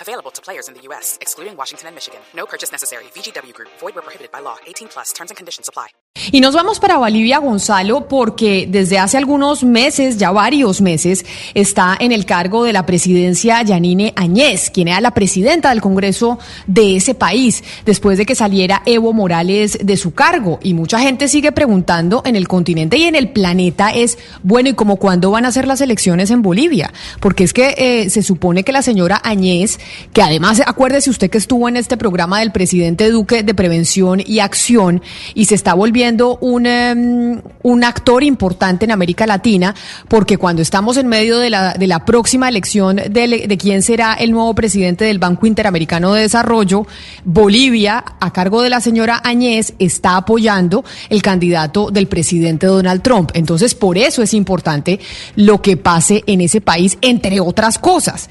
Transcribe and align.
Available 0.00 0.30
to 0.30 0.40
players 0.40 0.68
in 0.68 0.74
the 0.74 0.82
U.S., 0.88 1.18
excluding 1.20 1.56
Washington 1.56 1.88
and 1.88 1.96
Michigan. 1.96 2.20
No 2.36 2.46
purchase 2.46 2.70
necessary. 2.70 3.04
VGW 3.14 3.52
Group. 3.52 3.70
Void 3.80 3.94
where 3.94 4.02
prohibited 4.02 4.30
by 4.30 4.40
law. 4.40 4.58
18 4.66 4.88
plus. 4.88 5.12
Terms 5.12 5.30
and 5.30 5.36
conditions 5.36 5.68
apply. 5.68 5.88
Y 6.30 6.40
nos 6.40 6.54
vamos 6.54 6.78
para 6.78 6.96
Bolivia, 6.96 7.38
Gonzalo, 7.38 8.08
porque 8.08 8.66
desde 8.70 8.98
hace 8.98 9.18
algunos 9.18 9.64
meses, 9.64 10.16
ya 10.16 10.30
varios 10.30 10.80
meses, 10.80 11.26
está 11.54 11.96
en 11.98 12.12
el 12.12 12.24
cargo 12.24 12.64
de 12.64 12.72
la 12.72 12.86
presidencia 12.86 13.60
Yanine 13.62 14.12
Añez, 14.16 14.70
quien 14.70 14.88
era 14.88 15.00
la 15.00 15.10
presidenta 15.10 15.70
del 15.70 15.80
Congreso 15.80 16.38
de 16.68 16.96
ese 16.96 17.14
país, 17.14 17.64
después 17.84 18.16
de 18.16 18.26
que 18.26 18.36
saliera 18.36 18.82
Evo 18.86 19.12
Morales 19.12 19.78
de 19.82 19.96
su 19.96 20.14
cargo. 20.14 20.60
Y 20.62 20.72
mucha 20.74 21.00
gente 21.00 21.26
sigue 21.26 21.50
preguntando 21.50 22.22
en 22.24 22.36
el 22.36 22.46
continente 22.46 22.96
y 22.96 23.04
en 23.04 23.16
el 23.16 23.30
planeta 23.30 23.90
es, 23.90 24.16
bueno, 24.44 24.68
¿y 24.68 24.74
cómo 24.74 24.96
cuándo 24.96 25.32
van 25.32 25.44
a 25.44 25.52
ser 25.52 25.66
las 25.66 25.80
elecciones 25.80 26.30
en 26.30 26.42
Bolivia? 26.42 26.92
Porque 27.20 27.42
es 27.42 27.52
que 27.52 27.74
eh, 27.76 28.08
se 28.08 28.22
supone 28.22 28.62
que 28.62 28.72
la 28.72 28.82
señora 28.82 29.20
Añez, 29.24 29.78
que 30.12 30.22
además, 30.22 30.62
acuérdese 30.64 31.10
usted 31.10 31.30
que 31.30 31.38
estuvo 31.38 31.68
en 31.68 31.76
este 31.76 31.96
programa 31.96 32.40
del 32.40 32.52
presidente 32.52 33.10
Duque 33.10 33.42
de 33.42 33.54
Prevención 33.54 34.22
y 34.24 34.38
Acción 34.38 35.02
y 35.34 35.46
se 35.46 35.54
está 35.54 35.74
volviendo 35.74 36.38
un, 36.40 36.66
em, 36.66 37.42
un 37.62 37.84
actor 37.84 38.22
importante 38.22 38.84
en 38.84 38.90
América 38.90 39.26
Latina, 39.26 39.74
porque 40.08 40.36
cuando 40.36 40.62
estamos 40.62 40.96
en 40.96 41.08
medio 41.08 41.38
de 41.38 41.50
la, 41.50 41.74
de 41.74 41.86
la 41.86 42.04
próxima 42.04 42.48
elección 42.48 42.96
de, 42.96 43.46
de 43.48 43.58
quién 43.58 43.82
será 43.82 44.14
el 44.14 44.30
nuevo 44.30 44.54
presidente 44.54 45.04
del 45.04 45.18
Banco 45.18 45.46
Interamericano 45.46 46.14
de 46.14 46.22
Desarrollo, 46.22 46.86
Bolivia, 47.24 48.04
a 48.20 48.32
cargo 48.32 48.62
de 48.62 48.70
la 48.70 48.80
señora 48.80 49.20
Añez, 49.24 49.74
está 49.78 50.16
apoyando 50.16 50.84
el 51.08 51.22
candidato 51.22 51.90
del 51.90 52.06
presidente 52.06 52.66
Donald 52.66 53.02
Trump. 53.02 53.30
Entonces, 53.34 53.74
por 53.74 53.98
eso 53.98 54.22
es 54.22 54.34
importante 54.34 55.00
lo 55.36 55.60
que 55.62 55.76
pase 55.76 56.22
en 56.26 56.40
ese 56.40 56.60
país, 56.60 56.98
entre 57.00 57.40
otras 57.40 57.78
cosas. 57.78 58.28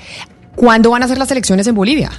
¿Cuándo 0.55 0.91
van 0.91 1.03
a 1.03 1.07
ser 1.07 1.17
las 1.17 1.31
elecciones 1.31 1.67
en 1.67 1.75
Bolivia? 1.75 2.11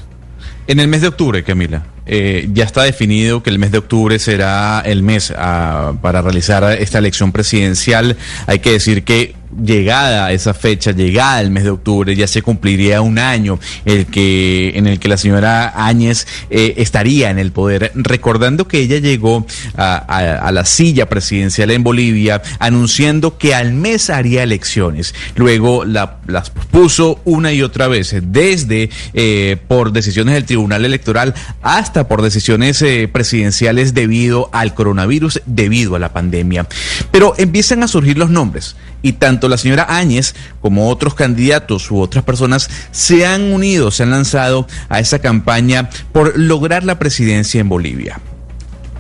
En 0.67 0.81
el 0.81 0.89
mes 0.89 1.03
de 1.03 1.09
octubre, 1.09 1.43
Camila. 1.45 1.85
Eh, 2.07 2.49
ya 2.53 2.65
está 2.65 2.83
definido 2.83 3.43
que 3.43 3.51
el 3.51 3.59
mes 3.59 3.73
de 3.73 3.79
octubre 3.79 4.19
será 4.19 4.83
el 4.85 5.03
mes 5.03 5.33
ah, 5.37 5.95
para 6.03 6.23
realizar 6.23 6.65
esta 6.79 6.99
elección 6.99 7.33
presidencial. 7.33 8.17
Hay 8.47 8.59
que 8.59 8.73
decir 8.73 9.05
que 9.05 9.35
llegada 9.63 10.33
esa 10.33 10.55
fecha, 10.55 10.93
llegada 10.93 11.41
el 11.41 11.51
mes 11.51 11.65
de 11.65 11.71
octubre, 11.71 12.15
ya 12.15 12.27
se 12.27 12.43
cumpliría 12.43 13.01
un 13.01 13.19
año 13.19 13.59
el 13.85 14.07
que, 14.07 14.73
en 14.75 14.87
el 14.87 14.99
que 14.99 15.09
la 15.09 15.17
señora 15.17 15.73
Áñez 15.87 16.27
eh, 16.51 16.75
estaría 16.79 17.31
en 17.31 17.39
el 17.39 17.53
poder. 17.53 17.93
Recordando 17.95 18.67
que 18.67 18.81
ella 18.81 18.99
llegó 18.99 19.47
a, 19.77 20.51
la 20.53 20.65
silla 20.65 21.09
presidencial 21.09 21.71
en 21.71 21.83
Bolivia 21.83 22.43
anunciando 22.59 23.39
que 23.39 23.55
al 23.55 23.75
mes 23.75 24.11
haría 24.11 24.43
elecciones. 24.43 25.15
Luego 25.37 25.85
la, 25.85 26.19
las 26.27 26.51
puso 26.51 27.21
una 27.25 27.53
y 27.53 27.63
otra 27.63 27.89
vez, 27.89 28.15
desde 28.23 28.91
eh, 29.13 29.57
por 29.69 29.93
decisiones 29.93 30.35
del 30.35 30.45
Tribunal 30.45 30.85
Electoral 30.85 31.35
hasta 31.63 31.94
por 32.03 32.21
decisiones 32.21 32.83
eh, 32.83 33.09
presidenciales 33.11 33.95
debido 33.95 34.51
al 34.53 34.75
coronavirus, 34.75 35.41
debido 35.47 35.95
a 35.95 36.01
la 36.01 36.13
pandemia. 36.13 36.67
Pero 37.13 37.35
empiezan 37.39 37.85
a 37.85 37.89
surgir 37.89 38.19
los 38.19 38.31
nombres 38.31 38.75
y 39.03 39.13
tanto 39.13 39.49
la 39.49 39.57
señora 39.57 39.87
Áñez 39.89 40.35
como 40.61 40.89
otros 40.89 41.15
candidatos 41.15 41.91
u 41.93 42.01
otras 42.01 42.25
personas 42.25 42.69
se 42.91 43.25
han 43.25 43.53
unido, 43.53 43.93
se 43.93 44.03
han 44.03 44.11
lanzado 44.11 44.67
a 44.89 44.99
esa 44.99 45.21
campaña 45.21 45.89
por 46.13 46.37
lograr 46.37 46.83
la 46.83 46.99
presidencia 46.99 47.61
en 47.61 47.69
Bolivia. 47.69 48.21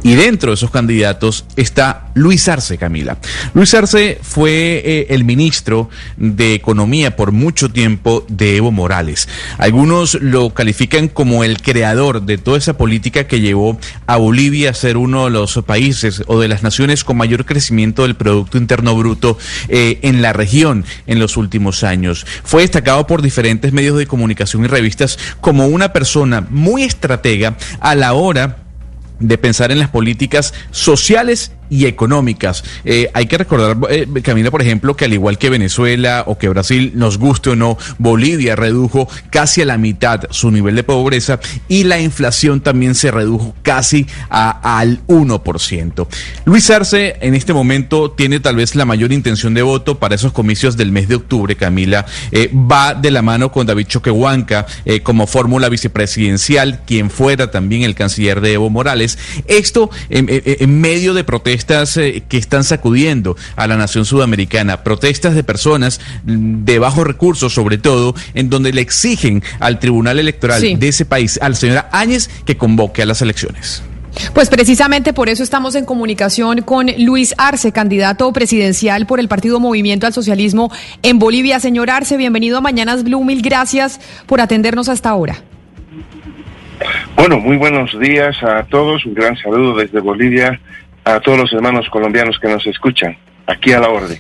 Y 0.04 0.16
dentro 0.16 0.50
de 0.50 0.56
esos 0.56 0.70
candidatos 0.70 1.46
está 1.56 2.08
Luis 2.12 2.46
Arce, 2.46 2.76
Camila. 2.76 3.16
Luis 3.54 3.72
Arce 3.72 4.18
fue 4.20 4.82
eh, 4.84 5.06
el 5.08 5.24
ministro 5.24 5.88
de 6.18 6.52
Economía 6.52 7.16
por 7.16 7.32
mucho 7.32 7.70
tiempo 7.70 8.22
de 8.28 8.58
Evo 8.58 8.70
Morales. 8.70 9.30
Algunos 9.56 10.12
lo 10.20 10.52
califican 10.52 11.08
como 11.08 11.42
el 11.42 11.62
creador 11.62 12.20
de 12.20 12.36
toda 12.36 12.58
esa 12.58 12.76
política 12.76 13.26
que 13.26 13.40
llevó 13.40 13.78
a 14.06 14.18
Bolivia 14.18 14.70
a 14.70 14.74
ser 14.74 14.98
uno 14.98 15.24
de 15.24 15.30
los 15.30 15.54
países 15.66 16.22
o 16.26 16.38
de 16.38 16.48
las 16.48 16.62
naciones 16.62 17.02
con 17.02 17.16
mayor 17.16 17.46
crecimiento 17.46 18.02
del 18.02 18.14
Producto 18.14 18.58
Interno 18.58 18.94
Bruto 18.94 19.38
eh, 19.68 20.00
en 20.02 20.20
la 20.20 20.34
región 20.34 20.84
en 21.06 21.18
los 21.18 21.38
últimos 21.38 21.82
años. 21.82 22.26
Fue 22.44 22.60
destacado 22.60 23.06
por 23.06 23.22
diferentes 23.22 23.72
medios 23.72 23.96
de 23.96 24.06
comunicación 24.06 24.66
y 24.66 24.68
revistas 24.68 25.18
como 25.40 25.66
una 25.66 25.94
persona 25.94 26.46
muy 26.50 26.82
estratega 26.82 27.56
a 27.80 27.94
la 27.94 28.12
hora 28.12 28.63
de 29.20 29.38
pensar 29.38 29.70
en 29.72 29.78
las 29.78 29.88
políticas 29.90 30.54
sociales 30.70 31.52
y 31.70 31.86
económicas. 31.86 32.64
Eh, 32.84 33.10
hay 33.14 33.26
que 33.26 33.38
recordar, 33.38 33.76
eh, 33.90 34.06
Camila, 34.22 34.50
por 34.50 34.62
ejemplo, 34.62 34.96
que 34.96 35.06
al 35.06 35.12
igual 35.12 35.38
que 35.38 35.50
Venezuela 35.50 36.24
o 36.26 36.38
que 36.38 36.48
Brasil, 36.48 36.92
nos 36.94 37.18
guste 37.18 37.50
o 37.50 37.56
no, 37.56 37.78
Bolivia 37.98 38.56
redujo 38.56 39.08
casi 39.30 39.62
a 39.62 39.64
la 39.64 39.78
mitad 39.78 40.22
su 40.30 40.50
nivel 40.50 40.76
de 40.76 40.82
pobreza 40.82 41.40
y 41.68 41.84
la 41.84 42.00
inflación 42.00 42.60
también 42.60 42.94
se 42.94 43.10
redujo 43.10 43.54
casi 43.62 44.06
a, 44.30 44.78
al 44.78 45.06
1%. 45.06 46.06
Luis 46.44 46.70
Arce 46.70 47.16
en 47.20 47.34
este 47.34 47.52
momento 47.52 48.10
tiene 48.10 48.40
tal 48.40 48.56
vez 48.56 48.74
la 48.74 48.84
mayor 48.84 49.12
intención 49.12 49.54
de 49.54 49.62
voto 49.62 49.98
para 49.98 50.14
esos 50.14 50.32
comicios 50.32 50.76
del 50.76 50.92
mes 50.92 51.08
de 51.08 51.16
octubre, 51.16 51.56
Camila. 51.56 52.06
Eh, 52.30 52.50
va 52.52 52.94
de 52.94 53.10
la 53.10 53.22
mano 53.22 53.50
con 53.50 53.66
David 53.66 53.86
Choquehuanca 53.86 54.66
eh, 54.84 55.00
como 55.00 55.26
fórmula 55.26 55.68
vicepresidencial, 55.68 56.82
quien 56.86 57.10
fuera 57.10 57.50
también 57.50 57.82
el 57.82 57.94
canciller 57.94 58.40
de 58.40 58.54
Evo 58.54 58.70
Morales. 58.70 59.18
Esto 59.46 59.90
en 60.10 60.80
medio 60.80 61.14
de 61.14 61.24
protestas 61.24 61.53
protestas 61.54 61.96
eh, 61.98 62.24
que 62.28 62.36
están 62.36 62.64
sacudiendo 62.64 63.36
a 63.54 63.68
la 63.68 63.76
nación 63.76 64.04
sudamericana, 64.04 64.82
protestas 64.82 65.36
de 65.36 65.44
personas 65.44 66.00
mm, 66.24 66.64
de 66.64 66.80
bajos 66.80 67.06
recursos 67.06 67.54
sobre 67.54 67.78
todo, 67.78 68.14
en 68.34 68.50
donde 68.50 68.72
le 68.72 68.80
exigen 68.80 69.42
al 69.60 69.78
Tribunal 69.78 70.18
Electoral 70.18 70.60
de 70.60 70.88
ese 70.88 71.04
país, 71.04 71.38
a 71.40 71.48
la 71.48 71.54
señora 71.54 71.88
Áñez, 71.92 72.28
que 72.44 72.56
convoque 72.56 73.02
a 73.02 73.06
las 73.06 73.22
elecciones. 73.22 73.84
Pues 74.32 74.48
precisamente 74.48 75.12
por 75.12 75.28
eso 75.28 75.44
estamos 75.44 75.76
en 75.76 75.84
comunicación 75.84 76.62
con 76.62 76.88
Luis 76.98 77.34
Arce, 77.38 77.70
candidato 77.70 78.32
presidencial 78.32 79.06
por 79.06 79.20
el 79.20 79.28
Partido 79.28 79.60
Movimiento 79.60 80.06
al 80.08 80.12
Socialismo 80.12 80.72
en 81.02 81.20
Bolivia. 81.20 81.60
Señor 81.60 81.88
Arce, 81.90 82.16
bienvenido 82.16 82.58
a 82.58 82.60
Mañanas 82.60 83.04
Blue. 83.04 83.24
Mil 83.24 83.42
gracias 83.42 84.00
por 84.26 84.40
atendernos 84.40 84.88
hasta 84.88 85.10
ahora. 85.10 85.36
Bueno, 87.16 87.38
muy 87.38 87.56
buenos 87.56 87.98
días 87.98 88.42
a 88.42 88.64
todos. 88.64 89.06
Un 89.06 89.14
gran 89.14 89.36
saludo 89.36 89.76
desde 89.76 90.00
Bolivia 90.00 90.60
a 91.04 91.20
todos 91.20 91.38
los 91.38 91.52
hermanos 91.52 91.88
colombianos 91.90 92.38
que 92.38 92.48
nos 92.48 92.66
escuchan, 92.66 93.16
aquí 93.46 93.72
a 93.72 93.80
la 93.80 93.88
orden. 93.88 94.18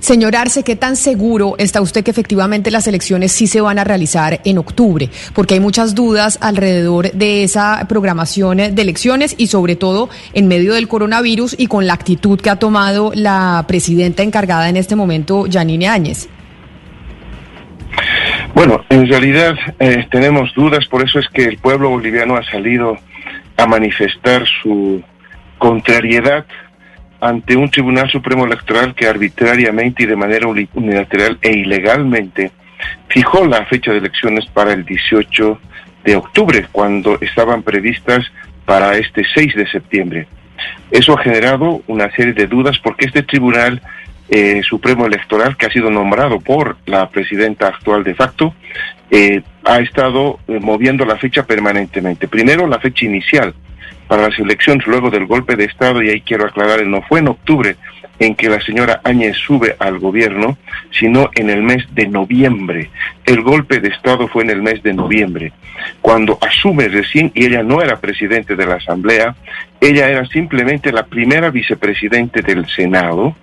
Señor 0.00 0.36
Arce, 0.36 0.62
¿qué 0.62 0.76
tan 0.76 0.96
seguro 0.96 1.54
está 1.58 1.80
usted 1.80 2.04
que 2.04 2.10
efectivamente 2.10 2.70
las 2.70 2.86
elecciones 2.86 3.32
sí 3.32 3.46
se 3.46 3.60
van 3.60 3.78
a 3.78 3.84
realizar 3.84 4.40
en 4.44 4.58
octubre? 4.58 5.10
Porque 5.34 5.54
hay 5.54 5.60
muchas 5.60 5.94
dudas 5.94 6.38
alrededor 6.40 7.12
de 7.12 7.42
esa 7.42 7.84
programación 7.88 8.58
de 8.58 8.82
elecciones 8.82 9.34
y 9.38 9.48
sobre 9.48 9.76
todo 9.76 10.08
en 10.32 10.48
medio 10.48 10.74
del 10.74 10.88
coronavirus 10.88 11.56
y 11.58 11.66
con 11.66 11.86
la 11.86 11.94
actitud 11.94 12.40
que 12.40 12.50
ha 12.50 12.56
tomado 12.56 13.12
la 13.14 13.64
presidenta 13.68 14.22
encargada 14.22 14.68
en 14.68 14.76
este 14.76 14.96
momento, 14.96 15.46
Janine 15.50 15.88
Áñez. 15.88 16.28
Bueno, 18.54 18.84
en 18.88 19.06
realidad 19.08 19.54
eh, 19.78 20.06
tenemos 20.10 20.52
dudas, 20.54 20.86
por 20.86 21.02
eso 21.02 21.18
es 21.18 21.28
que 21.28 21.44
el 21.44 21.58
pueblo 21.58 21.90
boliviano 21.90 22.36
ha 22.36 22.44
salido 22.44 22.96
a 23.56 23.66
manifestar 23.66 24.44
su 24.62 25.02
contrariedad 25.62 26.44
ante 27.20 27.54
un 27.54 27.70
Tribunal 27.70 28.10
Supremo 28.10 28.44
Electoral 28.44 28.96
que 28.96 29.06
arbitrariamente 29.06 30.02
y 30.02 30.06
de 30.06 30.16
manera 30.16 30.48
unilateral 30.48 31.38
e 31.40 31.52
ilegalmente 31.52 32.50
fijó 33.06 33.46
la 33.46 33.64
fecha 33.66 33.92
de 33.92 33.98
elecciones 33.98 34.44
para 34.46 34.72
el 34.72 34.84
18 34.84 35.60
de 36.02 36.16
octubre, 36.16 36.66
cuando 36.72 37.16
estaban 37.20 37.62
previstas 37.62 38.26
para 38.64 38.96
este 38.96 39.22
6 39.36 39.54
de 39.54 39.70
septiembre. 39.70 40.26
Eso 40.90 41.16
ha 41.16 41.22
generado 41.22 41.82
una 41.86 42.10
serie 42.10 42.32
de 42.32 42.48
dudas 42.48 42.80
porque 42.82 43.06
este 43.06 43.22
Tribunal 43.22 43.80
eh, 44.30 44.62
Supremo 44.64 45.06
Electoral, 45.06 45.56
que 45.56 45.66
ha 45.66 45.70
sido 45.70 45.90
nombrado 45.90 46.40
por 46.40 46.76
la 46.86 47.08
presidenta 47.08 47.68
actual 47.68 48.02
de 48.02 48.16
facto, 48.16 48.52
eh, 49.12 49.42
ha 49.64 49.78
estado 49.78 50.40
eh, 50.48 50.58
moviendo 50.60 51.04
la 51.04 51.18
fecha 51.18 51.46
permanentemente. 51.46 52.26
Primero, 52.26 52.66
la 52.66 52.80
fecha 52.80 53.04
inicial, 53.04 53.54
para 54.08 54.28
las 54.28 54.38
elecciones 54.38 54.86
luego 54.86 55.10
del 55.10 55.26
golpe 55.26 55.56
de 55.56 55.64
Estado, 55.64 56.02
y 56.02 56.10
ahí 56.10 56.20
quiero 56.20 56.46
aclarar, 56.46 56.84
no 56.86 57.02
fue 57.02 57.20
en 57.20 57.28
octubre 57.28 57.76
en 58.18 58.34
que 58.34 58.48
la 58.48 58.60
señora 58.60 59.00
Áñez 59.04 59.36
sube 59.36 59.74
al 59.78 59.98
gobierno, 59.98 60.56
sino 60.90 61.30
en 61.34 61.50
el 61.50 61.62
mes 61.62 61.84
de 61.94 62.06
noviembre. 62.06 62.90
El 63.24 63.42
golpe 63.42 63.80
de 63.80 63.88
Estado 63.88 64.28
fue 64.28 64.44
en 64.44 64.50
el 64.50 64.62
mes 64.62 64.82
de 64.82 64.92
noviembre, 64.92 65.52
cuando 66.00 66.38
asume 66.40 66.88
recién, 66.88 67.32
y 67.34 67.46
ella 67.46 67.62
no 67.62 67.82
era 67.82 68.00
presidente 68.00 68.54
de 68.54 68.66
la 68.66 68.76
Asamblea, 68.76 69.34
ella 69.80 70.08
era 70.08 70.26
simplemente 70.26 70.92
la 70.92 71.06
primera 71.06 71.50
vicepresidente 71.50 72.42
del 72.42 72.66
Senado, 72.68 73.34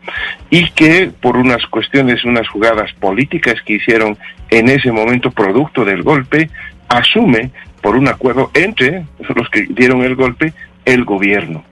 y 0.49 0.69
que 0.69 1.11
por 1.19 1.35
unas 1.35 1.65
cuestiones, 1.67 2.23
unas 2.23 2.47
jugadas 2.47 2.93
políticas 2.93 3.55
que 3.65 3.73
hicieron 3.73 4.17
en 4.49 4.69
ese 4.69 4.91
momento 4.91 5.31
producto 5.31 5.83
del 5.83 6.03
golpe, 6.03 6.49
asume 6.87 7.51
por 7.81 7.95
un 7.95 8.07
acuerdo 8.07 8.51
entre 8.53 9.05
los 9.35 9.49
que 9.49 9.67
dieron 9.69 10.03
el 10.03 10.15
golpe 10.15 10.53
el 10.85 11.05
gobierno. 11.05 11.63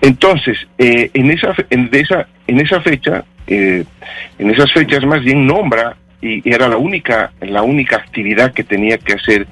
Entonces, 0.00 0.58
eh, 0.78 1.10
en, 1.14 1.30
esa, 1.30 1.54
en, 1.70 1.88
esa, 1.92 2.26
en 2.46 2.60
esa 2.60 2.80
fecha, 2.80 3.24
eh, 3.46 3.84
en 4.38 4.50
esas 4.50 4.72
fechas 4.72 5.04
más 5.04 5.22
bien 5.22 5.46
nombra, 5.46 5.96
y, 6.20 6.48
era 6.48 6.68
la 6.68 6.76
única, 6.76 7.32
la 7.40 7.62
única 7.62 7.96
actividad 7.96 8.52
que 8.52 8.64
tenía 8.64 8.98
que 8.98 9.14
hacer 9.14 9.46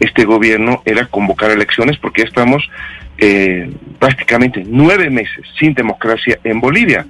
este 0.00 0.24
gobierno, 0.24 0.82
era 0.84 1.06
convocar 1.06 1.50
elecciones, 1.50 1.96
porque 1.98 2.22
estamos 2.22 2.68
eh, 3.18 3.70
prácticamente 3.98 4.62
nueve 4.66 5.08
meses 5.10 5.46
sin 5.58 5.74
democracia 5.74 6.38
en 6.44 6.60
Bolivia. 6.60 7.06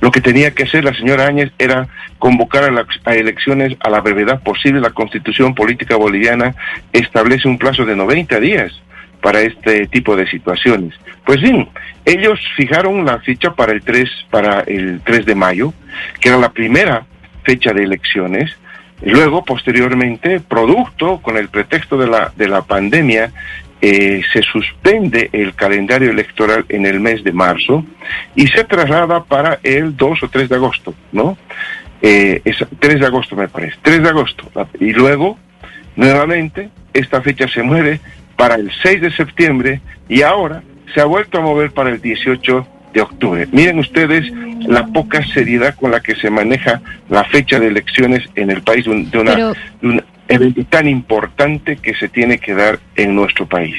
Lo 0.00 0.10
que 0.10 0.20
tenía 0.20 0.52
que 0.52 0.64
hacer 0.64 0.84
la 0.84 0.94
señora 0.94 1.26
Áñez 1.26 1.52
era 1.58 1.88
convocar 2.18 2.64
a, 2.64 2.86
a, 3.10 3.14
elecciones 3.14 3.76
a 3.80 3.90
la 3.90 4.00
brevedad 4.00 4.42
posible. 4.42 4.80
La 4.80 4.90
constitución 4.90 5.54
política 5.54 5.96
boliviana 5.96 6.54
establece 6.92 7.48
un 7.48 7.58
plazo 7.58 7.84
de 7.84 7.96
90 7.96 8.40
días 8.40 8.72
para 9.20 9.40
este 9.40 9.86
tipo 9.86 10.16
de 10.16 10.28
situaciones. 10.28 10.94
Pues 11.24 11.40
bien, 11.40 11.68
ellos 12.04 12.38
fijaron 12.56 13.04
la 13.04 13.18
fecha 13.18 13.52
para 13.54 13.72
el 13.72 13.82
3, 13.82 14.08
para 14.30 14.60
el 14.60 15.00
3 15.04 15.26
de 15.26 15.34
mayo, 15.34 15.72
que 16.20 16.28
era 16.28 16.38
la 16.38 16.50
primera 16.50 17.04
fecha 17.42 17.72
de 17.72 17.82
elecciones. 17.82 18.56
Luego, 19.02 19.44
posteriormente, 19.44 20.40
producto 20.40 21.20
con 21.20 21.36
el 21.36 21.48
pretexto 21.48 21.98
de 21.98 22.06
la, 22.06 22.32
de 22.36 22.48
la 22.48 22.62
pandemia, 22.62 23.32
eh, 23.80 24.22
se 24.32 24.42
suspende 24.42 25.28
el 25.32 25.54
calendario 25.54 26.10
electoral 26.10 26.64
en 26.68 26.86
el 26.86 26.98
mes 27.00 27.22
de 27.22 27.32
marzo 27.32 27.84
y 28.34 28.46
se 28.46 28.64
traslada 28.64 29.24
para 29.24 29.58
el 29.62 29.96
2 29.96 30.22
o 30.22 30.28
3 30.28 30.48
de 30.48 30.54
agosto, 30.54 30.94
¿no? 31.12 31.36
Eh, 32.00 32.40
es 32.44 32.56
3 32.78 33.00
de 33.00 33.06
agosto 33.06 33.36
me 33.36 33.48
parece, 33.48 33.76
3 33.82 34.02
de 34.02 34.08
agosto. 34.08 34.50
Y 34.80 34.92
luego, 34.92 35.38
nuevamente, 35.94 36.70
esta 36.92 37.20
fecha 37.20 37.48
se 37.48 37.62
mueve 37.62 38.00
para 38.36 38.54
el 38.54 38.70
6 38.82 39.00
de 39.00 39.10
septiembre 39.12 39.80
y 40.08 40.22
ahora 40.22 40.62
se 40.94 41.00
ha 41.00 41.04
vuelto 41.04 41.38
a 41.38 41.42
mover 41.42 41.72
para 41.72 41.90
el 41.90 42.00
18 42.00 42.66
de 42.94 43.00
octubre. 43.02 43.46
Miren 43.52 43.78
ustedes 43.78 44.30
la 44.66 44.86
poca 44.86 45.22
seriedad 45.26 45.74
con 45.74 45.90
la 45.90 46.00
que 46.00 46.14
se 46.16 46.30
maneja 46.30 46.80
la 47.10 47.24
fecha 47.24 47.60
de 47.60 47.68
elecciones 47.68 48.26
en 48.34 48.50
el 48.50 48.62
país 48.62 48.86
de, 48.86 49.18
una, 49.18 49.34
de 49.36 49.54
un 49.82 49.92
evento 49.92 50.15
tan 50.68 50.88
importante 50.88 51.76
que 51.76 51.94
se 51.94 52.08
tiene 52.08 52.38
que 52.38 52.54
dar 52.54 52.78
en 52.94 53.14
nuestro 53.14 53.46
país. 53.46 53.76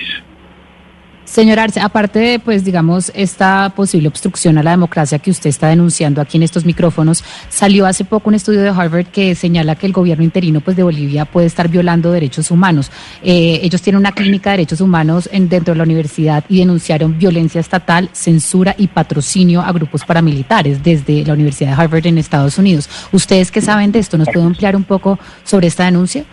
Señor 1.28 1.60
Arce, 1.60 1.82
aparte 1.82 2.20
de, 2.20 2.40
pues, 2.40 2.64
digamos, 2.64 3.12
esta 3.14 3.72
posible 3.76 4.08
obstrucción 4.08 4.58
a 4.58 4.64
la 4.64 4.72
democracia 4.72 5.20
que 5.20 5.30
usted 5.30 5.50
está 5.50 5.68
denunciando 5.68 6.22
aquí 6.22 6.38
en 6.38 6.44
estos 6.44 6.64
micrófonos, 6.64 7.24
salió 7.50 7.86
hace 7.86 8.06
poco 8.06 8.30
un 8.30 8.36
estudio 8.36 8.62
de 8.62 8.70
Harvard 8.70 9.08
que 9.08 9.36
señala 9.36 9.76
que 9.76 9.86
el 9.86 9.92
gobierno 9.92 10.24
interino, 10.24 10.62
pues, 10.62 10.78
de 10.78 10.84
Bolivia 10.84 11.26
puede 11.26 11.46
estar 11.46 11.68
violando 11.68 12.12
derechos 12.14 12.50
humanos. 12.50 12.92
Eh, 13.22 13.60
ellos 13.62 13.82
tienen 13.82 14.00
una 14.00 14.14
clínica 14.14 14.52
de 14.52 14.58
derechos 14.58 14.80
humanos 14.80 15.30
en, 15.32 15.50
dentro 15.50 15.74
de 15.74 15.80
la 15.80 15.84
universidad 15.84 16.46
y 16.48 16.60
denunciaron 16.60 17.20
violencia 17.20 17.60
estatal, 17.60 18.10
censura 18.14 18.74
y 18.78 18.88
patrocinio 18.88 19.62
a 19.62 19.72
grupos 19.74 20.06
paramilitares 20.06 20.82
desde 20.82 21.26
la 21.26 21.34
Universidad 21.34 21.76
de 21.76 21.84
Harvard 21.84 22.08
en 22.08 22.20
Estados 22.20 22.58
Unidos. 22.58 22.90
¿Ustedes 23.12 23.52
qué 23.52 23.60
saben 23.60 23.92
de 23.92 24.00
esto? 24.00 24.18
¿Nos 24.18 24.30
puede 24.30 24.46
ampliar 24.46 24.78
un 24.78 24.86
poco 24.86 25.20
sobre 25.44 25.68
esta 25.68 25.84
denuncia? 25.84 26.24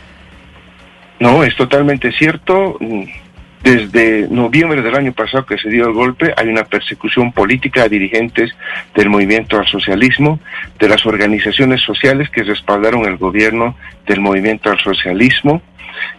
No, 1.19 1.43
es 1.43 1.55
totalmente 1.57 2.13
cierto 2.13 2.79
desde 3.65 4.29
noviembre 4.29 4.83
del 4.83 4.95
año 4.95 5.13
pasado 5.15 5.47
que 5.47 5.57
se 5.57 5.71
dio 5.71 5.87
el 5.87 5.95
golpe, 5.95 6.35
hay 6.37 6.49
una 6.49 6.65
persecución 6.65 7.33
política 7.33 7.85
a 7.85 7.89
dirigentes 7.89 8.55
del 8.95 9.09
movimiento 9.09 9.59
al 9.59 9.67
socialismo, 9.67 10.39
de 10.79 10.87
las 10.87 11.07
organizaciones 11.07 11.81
sociales 11.81 12.29
que 12.29 12.43
respaldaron 12.43 13.07
el 13.07 13.17
gobierno 13.17 13.75
del 14.07 14.21
movimiento 14.21 14.71
al 14.71 14.79
socialismo, 14.81 15.63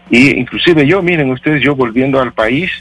y 0.09 0.31
inclusive 0.39 0.87
yo, 0.87 1.03
miren 1.03 1.29
ustedes, 1.29 1.61
yo 1.61 1.75
volviendo 1.75 2.19
al 2.19 2.33
país 2.33 2.71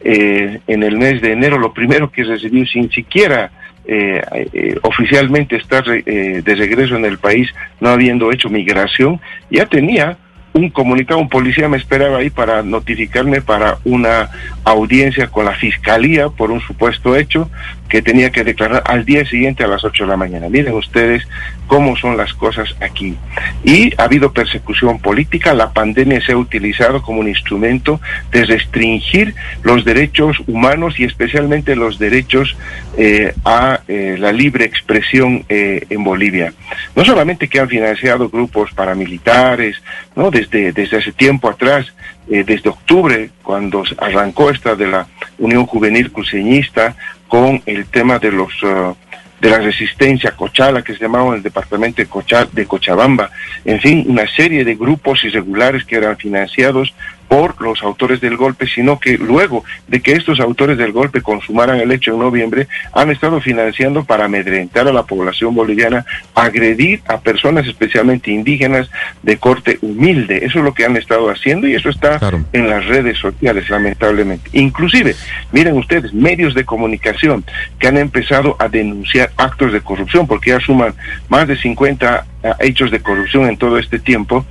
eh, 0.00 0.60
en 0.66 0.82
el 0.82 0.98
mes 0.98 1.22
de 1.22 1.32
enero, 1.32 1.56
lo 1.56 1.72
primero 1.72 2.10
que 2.10 2.24
recibí 2.24 2.66
sin 2.66 2.90
siquiera 2.90 3.50
eh, 3.86 4.20
eh, 4.52 4.76
oficialmente 4.82 5.56
estar 5.56 5.84
de 5.84 6.54
regreso 6.54 6.96
en 6.96 7.06
el 7.06 7.16
país, 7.16 7.48
no 7.80 7.88
habiendo 7.88 8.30
hecho 8.30 8.50
migración, 8.50 9.18
ya 9.48 9.64
tenía 9.64 10.18
un 10.54 10.70
comunicado, 10.70 11.18
un 11.20 11.28
policía 11.28 11.68
me 11.68 11.76
esperaba 11.76 12.18
ahí 12.18 12.30
para 12.30 12.62
notificarme 12.62 13.40
para 13.40 13.78
una 13.84 14.30
audiencia 14.64 15.28
con 15.28 15.46
la 15.46 15.54
fiscalía 15.54 16.28
por 16.28 16.50
un 16.50 16.60
supuesto 16.60 17.16
hecho 17.16 17.50
que 17.92 18.00
tenía 18.00 18.30
que 18.30 18.42
declarar 18.42 18.82
al 18.86 19.04
día 19.04 19.22
siguiente 19.26 19.64
a 19.64 19.66
las 19.66 19.84
8 19.84 20.04
de 20.04 20.08
la 20.08 20.16
mañana. 20.16 20.48
Miren 20.48 20.72
ustedes 20.72 21.28
cómo 21.66 21.94
son 21.94 22.16
las 22.16 22.32
cosas 22.32 22.74
aquí. 22.80 23.18
Y 23.64 23.92
ha 24.00 24.04
habido 24.04 24.32
persecución 24.32 24.98
política, 24.98 25.52
la 25.52 25.74
pandemia 25.74 26.24
se 26.24 26.32
ha 26.32 26.38
utilizado 26.38 27.02
como 27.02 27.20
un 27.20 27.28
instrumento 27.28 28.00
de 28.30 28.46
restringir 28.46 29.34
los 29.62 29.84
derechos 29.84 30.38
humanos 30.46 30.98
y 30.98 31.04
especialmente 31.04 31.76
los 31.76 31.98
derechos 31.98 32.56
eh, 32.96 33.34
a 33.44 33.80
eh, 33.86 34.16
la 34.18 34.32
libre 34.32 34.64
expresión 34.64 35.44
eh, 35.50 35.84
en 35.90 36.02
Bolivia. 36.02 36.54
No 36.96 37.04
solamente 37.04 37.46
que 37.46 37.60
han 37.60 37.68
financiado 37.68 38.30
grupos 38.30 38.72
paramilitares, 38.72 39.82
¿no? 40.16 40.30
desde, 40.30 40.72
desde 40.72 40.96
hace 40.96 41.12
tiempo 41.12 41.50
atrás, 41.50 41.92
desde 42.26 42.70
octubre, 42.70 43.30
cuando 43.42 43.82
arrancó 43.98 44.48
esta 44.48 44.76
de 44.76 44.86
la 44.86 45.06
Unión 45.38 45.66
Juvenil 45.66 46.12
Cruceñista, 46.12 46.94
con 47.32 47.62
el 47.64 47.86
tema 47.86 48.18
de 48.18 48.30
los 48.30 48.62
uh, 48.62 48.94
de 49.40 49.48
la 49.48 49.56
resistencia 49.56 50.32
Cochala, 50.32 50.82
que 50.82 50.92
se 50.92 51.00
llamaba 51.00 51.28
en 51.28 51.36
el 51.36 51.42
departamento 51.42 52.02
de, 52.02 52.08
de 52.52 52.66
Cochabamba, 52.66 53.30
en 53.64 53.80
fin, 53.80 54.04
una 54.06 54.28
serie 54.28 54.66
de 54.66 54.74
grupos 54.74 55.24
irregulares 55.24 55.82
que 55.86 55.96
eran 55.96 56.18
financiados 56.18 56.94
por 57.32 57.62
los 57.62 57.82
autores 57.82 58.20
del 58.20 58.36
golpe, 58.36 58.66
sino 58.66 59.00
que 59.00 59.16
luego 59.16 59.64
de 59.88 60.02
que 60.02 60.12
estos 60.12 60.38
autores 60.38 60.76
del 60.76 60.92
golpe 60.92 61.22
consumaran 61.22 61.80
el 61.80 61.90
hecho 61.90 62.12
en 62.12 62.18
noviembre, 62.18 62.68
han 62.92 63.10
estado 63.10 63.40
financiando 63.40 64.04
para 64.04 64.26
amedrentar 64.26 64.86
a 64.86 64.92
la 64.92 65.04
población 65.04 65.54
boliviana, 65.54 66.04
agredir 66.34 67.00
a 67.08 67.20
personas 67.20 67.66
especialmente 67.66 68.30
indígenas 68.30 68.90
de 69.22 69.38
corte 69.38 69.78
humilde. 69.80 70.44
Eso 70.44 70.58
es 70.58 70.64
lo 70.66 70.74
que 70.74 70.84
han 70.84 70.98
estado 70.98 71.30
haciendo 71.30 71.66
y 71.66 71.74
eso 71.74 71.88
está 71.88 72.20
en 72.52 72.68
las 72.68 72.84
redes 72.84 73.16
sociales, 73.16 73.70
lamentablemente. 73.70 74.50
Inclusive, 74.52 75.16
miren 75.52 75.78
ustedes, 75.78 76.12
medios 76.12 76.52
de 76.52 76.66
comunicación 76.66 77.46
que 77.78 77.88
han 77.88 77.96
empezado 77.96 78.56
a 78.58 78.68
denunciar 78.68 79.32
actos 79.38 79.72
de 79.72 79.80
corrupción, 79.80 80.26
porque 80.26 80.50
ya 80.50 80.60
suman 80.60 80.94
más 81.30 81.48
de 81.48 81.56
50 81.56 82.26
hechos 82.60 82.90
de 82.90 83.00
corrupción 83.00 83.48
en 83.48 83.56
todo 83.56 83.78
este 83.78 83.98
tiempo, 83.98 84.44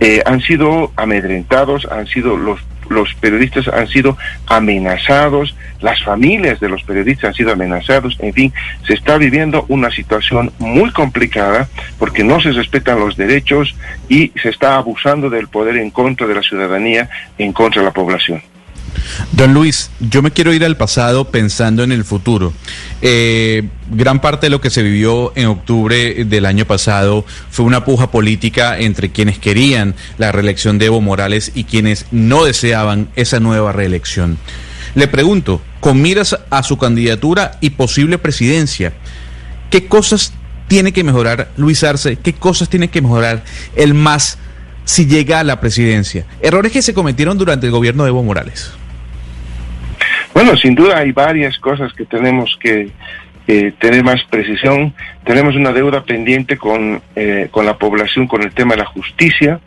eh, 0.00 0.22
han 0.26 0.40
sido 0.40 0.92
amedrentados, 0.96 1.86
han 1.90 2.06
sido 2.06 2.23
los 2.24 2.60
los 2.88 3.14
periodistas 3.14 3.68
han 3.68 3.88
sido 3.88 4.16
amenazados, 4.46 5.54
las 5.80 6.02
familias 6.02 6.60
de 6.60 6.68
los 6.68 6.82
periodistas 6.82 7.28
han 7.28 7.34
sido 7.34 7.52
amenazados, 7.52 8.16
en 8.20 8.32
fin, 8.32 8.52
se 8.86 8.94
está 8.94 9.18
viviendo 9.18 9.64
una 9.68 9.90
situación 9.90 10.52
muy 10.58 10.90
complicada 10.90 11.68
porque 11.98 12.24
no 12.24 12.40
se 12.40 12.52
respetan 12.52 13.00
los 13.00 13.16
derechos 13.16 13.74
y 14.08 14.32
se 14.42 14.50
está 14.50 14.76
abusando 14.76 15.30
del 15.30 15.48
poder 15.48 15.76
en 15.76 15.90
contra 15.90 16.26
de 16.26 16.34
la 16.34 16.42
ciudadanía, 16.42 17.08
en 17.38 17.52
contra 17.52 17.82
de 17.82 17.86
la 17.86 17.92
población. 17.92 18.42
Don 19.32 19.54
Luis, 19.54 19.90
yo 20.00 20.22
me 20.22 20.30
quiero 20.30 20.52
ir 20.52 20.64
al 20.64 20.76
pasado 20.76 21.30
pensando 21.30 21.82
en 21.82 21.92
el 21.92 22.04
futuro. 22.04 22.52
Eh, 23.02 23.68
gran 23.90 24.20
parte 24.20 24.46
de 24.46 24.50
lo 24.50 24.60
que 24.60 24.70
se 24.70 24.82
vivió 24.82 25.32
en 25.36 25.46
octubre 25.46 26.24
del 26.24 26.46
año 26.46 26.64
pasado 26.64 27.24
fue 27.50 27.64
una 27.64 27.84
puja 27.84 28.10
política 28.10 28.78
entre 28.78 29.10
quienes 29.10 29.38
querían 29.38 29.94
la 30.18 30.32
reelección 30.32 30.78
de 30.78 30.86
Evo 30.86 31.00
Morales 31.00 31.52
y 31.54 31.64
quienes 31.64 32.06
no 32.10 32.44
deseaban 32.44 33.08
esa 33.16 33.40
nueva 33.40 33.72
reelección. 33.72 34.38
Le 34.94 35.08
pregunto, 35.08 35.60
con 35.80 36.00
miras 36.00 36.38
a 36.50 36.62
su 36.62 36.78
candidatura 36.78 37.58
y 37.60 37.70
posible 37.70 38.18
presidencia, 38.18 38.92
¿qué 39.70 39.86
cosas 39.86 40.32
tiene 40.68 40.92
que 40.92 41.04
mejorar 41.04 41.50
Luis 41.56 41.82
Arce? 41.82 42.16
¿Qué 42.16 42.32
cosas 42.32 42.68
tiene 42.68 42.88
que 42.88 43.02
mejorar 43.02 43.44
el 43.74 43.94
MAS 43.94 44.38
si 44.84 45.06
llega 45.06 45.40
a 45.40 45.44
la 45.44 45.60
presidencia? 45.60 46.26
Errores 46.40 46.72
que 46.72 46.82
se 46.82 46.94
cometieron 46.94 47.36
durante 47.38 47.66
el 47.66 47.72
gobierno 47.72 48.04
de 48.04 48.10
Evo 48.10 48.22
Morales. 48.22 48.70
Bueno, 50.34 50.56
sin 50.56 50.74
duda 50.74 50.98
hay 50.98 51.12
varias 51.12 51.58
cosas 51.58 51.92
que 51.94 52.04
tenemos 52.04 52.58
que 52.60 52.90
tener 53.46 54.02
más 54.02 54.22
precisión. 54.24 54.94
Tenemos 55.24 55.54
una 55.54 55.72
deuda 55.72 56.02
pendiente 56.02 56.56
con, 56.56 57.00
eh, 57.14 57.48
con 57.50 57.64
la 57.64 57.78
población 57.78 58.26
con 58.26 58.42
el 58.42 58.52
tema 58.52 58.74
de 58.74 58.80
la 58.80 58.86
justicia. 58.86 59.60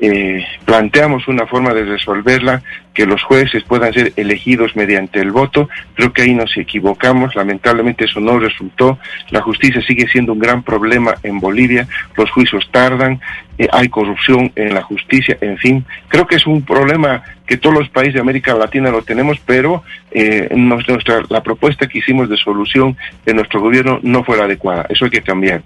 Eh, 0.00 0.44
planteamos 0.64 1.28
una 1.28 1.46
forma 1.46 1.74
de 1.74 1.84
resolverla 1.84 2.62
que 2.94 3.06
los 3.06 3.22
jueces 3.22 3.62
puedan 3.64 3.92
ser 3.92 4.12
elegidos 4.16 4.74
mediante 4.76 5.20
el 5.20 5.30
voto. 5.30 5.68
Creo 5.94 6.12
que 6.12 6.22
ahí 6.22 6.34
nos 6.34 6.56
equivocamos, 6.56 7.34
lamentablemente 7.34 8.04
eso 8.04 8.20
no 8.20 8.38
resultó. 8.38 8.98
La 9.30 9.40
justicia 9.40 9.82
sigue 9.82 10.08
siendo 10.08 10.32
un 10.32 10.38
gran 10.38 10.62
problema 10.62 11.14
en 11.22 11.38
Bolivia, 11.38 11.86
los 12.16 12.30
juicios 12.30 12.68
tardan, 12.70 13.20
eh, 13.58 13.68
hay 13.72 13.88
corrupción 13.90 14.50
en 14.56 14.72
la 14.72 14.80
justicia, 14.82 15.36
en 15.40 15.58
fin, 15.58 15.84
creo 16.08 16.26
que 16.26 16.36
es 16.36 16.46
un 16.46 16.62
problema 16.62 17.22
que 17.46 17.58
todos 17.58 17.76
los 17.76 17.88
países 17.90 18.14
de 18.14 18.20
América 18.20 18.54
Latina 18.54 18.90
lo 18.90 19.02
tenemos, 19.02 19.38
pero 19.44 19.82
eh, 20.12 20.48
nuestra, 20.54 21.20
la 21.28 21.42
propuesta 21.42 21.86
que 21.86 21.98
hicimos 21.98 22.30
de 22.30 22.36
solución 22.36 22.96
de 23.26 23.34
nuestro 23.34 23.60
gobierno 23.60 23.98
no 24.02 24.24
fue 24.24 24.38
la 24.38 24.44
adecuada, 24.44 24.86
eso 24.88 25.04
hay 25.04 25.10
que 25.10 25.20
cambiar. 25.20 25.60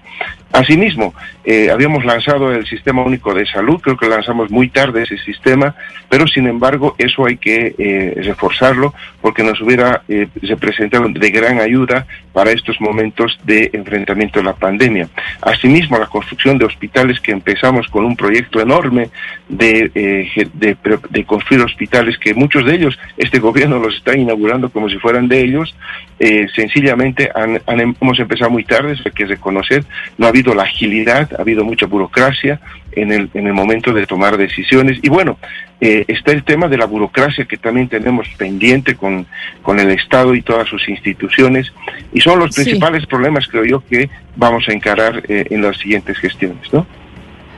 Asimismo, 0.50 1.14
eh, 1.44 1.70
habíamos 1.70 2.04
lanzado 2.04 2.52
el 2.52 2.66
Sistema 2.66 3.02
Único 3.02 3.34
de 3.34 3.46
Salud, 3.46 3.80
creo 3.80 3.96
que 3.96 4.08
lanzamos 4.08 4.50
muy 4.50 4.70
tarde 4.70 5.02
ese 5.02 5.18
sistema, 5.18 5.76
pero 6.08 6.26
sin 6.26 6.48
embargo 6.48 6.96
eso 7.14 7.26
hay 7.26 7.36
que 7.36 7.74
eh, 7.78 8.14
reforzarlo 8.22 8.92
porque 9.20 9.42
nos 9.42 9.60
hubiera 9.60 10.02
eh, 10.08 10.28
representado 10.42 11.08
de 11.08 11.30
gran 11.30 11.60
ayuda 11.60 12.06
para 12.32 12.50
estos 12.50 12.80
momentos 12.80 13.38
de 13.44 13.70
enfrentamiento 13.72 14.40
a 14.40 14.42
la 14.42 14.54
pandemia. 14.54 15.08
Asimismo, 15.40 15.98
la 15.98 16.06
construcción 16.06 16.58
de 16.58 16.64
hospitales 16.64 17.20
que 17.20 17.32
empezamos 17.32 17.86
con 17.88 18.04
un 18.04 18.16
proyecto 18.16 18.60
enorme 18.60 19.08
de, 19.48 19.90
eh, 19.94 20.48
de, 20.52 21.24
construir 21.24 21.62
hospitales 21.62 22.18
que 22.18 22.34
muchos 22.34 22.66
de 22.66 22.74
ellos, 22.74 22.98
este 23.16 23.38
gobierno 23.48 23.78
los 23.78 23.96
está 23.96 24.16
inaugurando 24.16 24.68
como 24.68 24.88
si 24.88 24.98
fueran 24.98 25.28
de 25.28 25.40
ellos, 25.40 25.74
eh, 26.18 26.46
sencillamente 26.54 27.30
han, 27.34 27.60
hemos 27.66 28.18
empezado 28.18 28.50
muy 28.50 28.64
tarde, 28.64 28.96
hay 29.04 29.12
que 29.12 29.26
reconocer, 29.26 29.84
no 30.18 30.26
ha 30.26 30.30
habido 30.30 30.54
la 30.54 30.64
agilidad, 30.64 31.30
ha 31.38 31.42
habido 31.42 31.64
mucha 31.64 31.86
burocracia 31.86 32.60
en 32.96 33.12
el, 33.12 33.30
en 33.34 33.46
el 33.46 33.52
momento 33.52 33.92
de 33.92 34.06
tomar 34.06 34.36
decisiones 34.36 34.98
y 35.02 35.08
bueno, 35.08 35.38
eh, 35.80 36.04
está 36.08 36.32
el 36.32 36.44
tema 36.44 36.68
de 36.68 36.78
la 36.78 36.86
burocracia 36.86 37.44
que 37.44 37.56
también 37.56 37.88
tenemos 37.88 38.28
pendiente 38.36 38.94
con, 38.94 39.26
con 39.62 39.78
el 39.80 39.90
Estado 39.90 40.34
y 40.34 40.42
todas 40.42 40.68
sus 40.68 40.88
instituciones 40.88 41.72
y 42.12 42.20
son 42.20 42.38
los 42.38 42.54
principales 42.54 43.06
problemas 43.06 43.46
creo 43.48 43.64
yo 43.64 43.84
que 43.86 44.08
vamos 44.36 44.64
a 44.68 44.72
encarar 44.72 45.22
eh, 45.28 45.46
en 45.50 45.62
las 45.62 45.76
siguientes 45.78 46.18
gestiones, 46.18 46.72
¿no? 46.72 46.86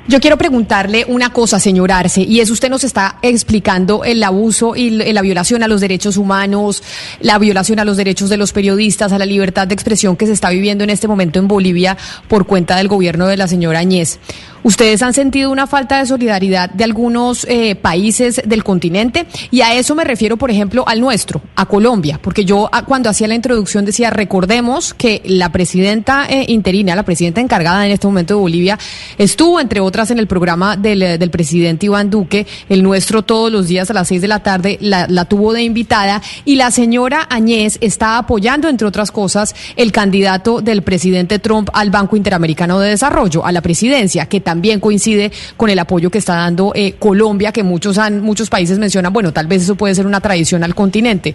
Yo 0.08 0.20
quiero 0.20 0.38
preguntarle 0.38 1.04
una 1.08 1.30
cosa, 1.30 1.58
señor 1.58 1.90
Arce, 1.90 2.22
y 2.22 2.38
es 2.38 2.48
usted 2.50 2.70
nos 2.70 2.84
está 2.84 3.18
explicando 3.22 4.04
el 4.04 4.22
abuso 4.22 4.76
y 4.76 4.90
la 4.90 5.20
violación 5.20 5.64
a 5.64 5.68
los 5.68 5.80
derechos 5.80 6.16
humanos, 6.16 6.84
la 7.18 7.40
violación 7.40 7.80
a 7.80 7.84
los 7.84 7.96
derechos 7.96 8.30
de 8.30 8.36
los 8.36 8.52
periodistas, 8.52 9.10
a 9.10 9.18
la 9.18 9.26
libertad 9.26 9.66
de 9.66 9.74
expresión 9.74 10.16
que 10.16 10.26
se 10.26 10.32
está 10.32 10.50
viviendo 10.50 10.84
en 10.84 10.90
este 10.90 11.08
momento 11.08 11.40
en 11.40 11.48
Bolivia 11.48 11.96
por 12.28 12.46
cuenta 12.46 12.76
del 12.76 12.86
gobierno 12.86 13.26
de 13.26 13.36
la 13.36 13.48
señora 13.48 13.80
Añez. 13.80 14.20
¿Ustedes 14.66 15.00
han 15.02 15.14
sentido 15.14 15.52
una 15.52 15.68
falta 15.68 16.00
de 16.00 16.06
solidaridad 16.06 16.68
de 16.70 16.82
algunos 16.82 17.46
eh, 17.48 17.76
países 17.76 18.42
del 18.44 18.64
continente? 18.64 19.24
Y 19.52 19.60
a 19.60 19.74
eso 19.74 19.94
me 19.94 20.02
refiero, 20.02 20.36
por 20.36 20.50
ejemplo, 20.50 20.82
al 20.88 21.00
nuestro, 21.00 21.40
a 21.54 21.66
Colombia, 21.66 22.18
porque 22.20 22.44
yo 22.44 22.68
ah, 22.72 22.82
cuando 22.82 23.08
hacía 23.08 23.28
la 23.28 23.36
introducción 23.36 23.84
decía, 23.84 24.10
recordemos 24.10 24.92
que 24.92 25.22
la 25.24 25.52
presidenta 25.52 26.26
eh, 26.28 26.46
interina, 26.48 26.96
la 26.96 27.04
presidenta 27.04 27.40
encargada 27.40 27.86
en 27.86 27.92
este 27.92 28.08
momento 28.08 28.34
de 28.34 28.40
Bolivia, 28.40 28.76
estuvo, 29.18 29.60
entre 29.60 29.78
otras, 29.78 30.10
en 30.10 30.18
el 30.18 30.26
programa 30.26 30.76
del, 30.76 31.00
eh, 31.00 31.28
presidente 31.28 31.86
Iván 31.86 32.10
Duque, 32.10 32.44
el 32.68 32.82
nuestro 32.82 33.22
todos 33.22 33.52
los 33.52 33.68
días 33.68 33.88
a 33.92 33.94
las 33.94 34.08
seis 34.08 34.20
de 34.20 34.26
la 34.26 34.40
tarde, 34.40 34.78
la, 34.80 35.06
la 35.08 35.26
tuvo 35.26 35.52
de 35.52 35.62
invitada, 35.62 36.20
y 36.44 36.56
la 36.56 36.72
señora 36.72 37.28
Añez 37.30 37.78
está 37.82 38.18
apoyando, 38.18 38.68
entre 38.68 38.88
otras 38.88 39.12
cosas, 39.12 39.54
el 39.76 39.92
candidato 39.92 40.60
del 40.60 40.82
presidente 40.82 41.38
Trump 41.38 41.70
al 41.72 41.90
Banco 41.90 42.16
Interamericano 42.16 42.80
de 42.80 42.88
Desarrollo, 42.88 43.46
a 43.46 43.52
la 43.52 43.60
presidencia, 43.60 44.26
que 44.26 44.40
también 44.40 44.55
también 44.56 44.80
coincide 44.80 45.30
con 45.58 45.68
el 45.68 45.78
apoyo 45.78 46.10
que 46.10 46.16
está 46.16 46.34
dando 46.34 46.72
eh, 46.74 46.94
Colombia, 46.98 47.52
que 47.52 47.62
muchos, 47.62 47.98
han, 47.98 48.22
muchos 48.22 48.48
países 48.48 48.78
mencionan, 48.78 49.12
bueno, 49.12 49.30
tal 49.30 49.46
vez 49.46 49.62
eso 49.62 49.74
puede 49.74 49.94
ser 49.94 50.06
una 50.06 50.20
tradición 50.22 50.64
al 50.64 50.74
continente. 50.74 51.34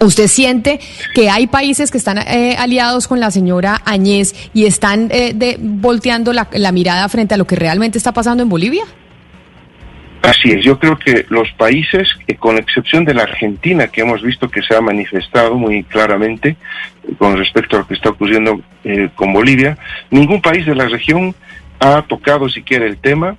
¿Usted 0.00 0.26
siente 0.26 0.80
que 1.14 1.30
hay 1.30 1.46
países 1.46 1.92
que 1.92 1.98
están 1.98 2.18
eh, 2.18 2.56
aliados 2.58 3.06
con 3.06 3.20
la 3.20 3.30
señora 3.30 3.80
Añez 3.84 4.34
y 4.52 4.66
están 4.66 5.08
eh, 5.12 5.34
de, 5.36 5.56
volteando 5.60 6.32
la, 6.32 6.72
mirada 6.72 7.08
frente 7.08 7.34
a 7.34 7.36
lo 7.36 7.44
que 7.44 7.54
realmente 7.54 7.96
está 7.96 8.10
pasando 8.10 8.42
en 8.42 8.48
Bolivia? 8.48 8.82
Así 10.22 10.50
es, 10.50 10.64
yo 10.64 10.80
creo 10.80 10.98
que 10.98 11.24
los 11.28 11.48
países, 11.52 12.08
con 12.40 12.58
excepción 12.58 13.04
de 13.04 13.14
la 13.14 13.22
Argentina, 13.22 13.86
que 13.86 14.00
hemos 14.00 14.20
visto 14.22 14.48
que 14.48 14.62
se 14.62 14.74
ha 14.74 14.80
manifestado 14.80 15.54
muy 15.54 15.84
claramente 15.84 16.56
con 17.18 17.36
respecto 17.36 17.76
a 17.76 17.80
lo 17.80 17.86
que 17.86 17.94
está 17.94 18.10
ocurriendo 18.10 18.60
eh, 18.82 19.10
con 19.14 19.32
Bolivia, 19.32 19.78
ningún 20.10 20.42
país 20.42 20.66
de 20.66 20.74
la 20.74 20.88
región 20.88 21.36
ha 21.82 22.02
tocado 22.02 22.48
siquiera 22.48 22.86
el 22.86 22.98
tema. 22.98 23.36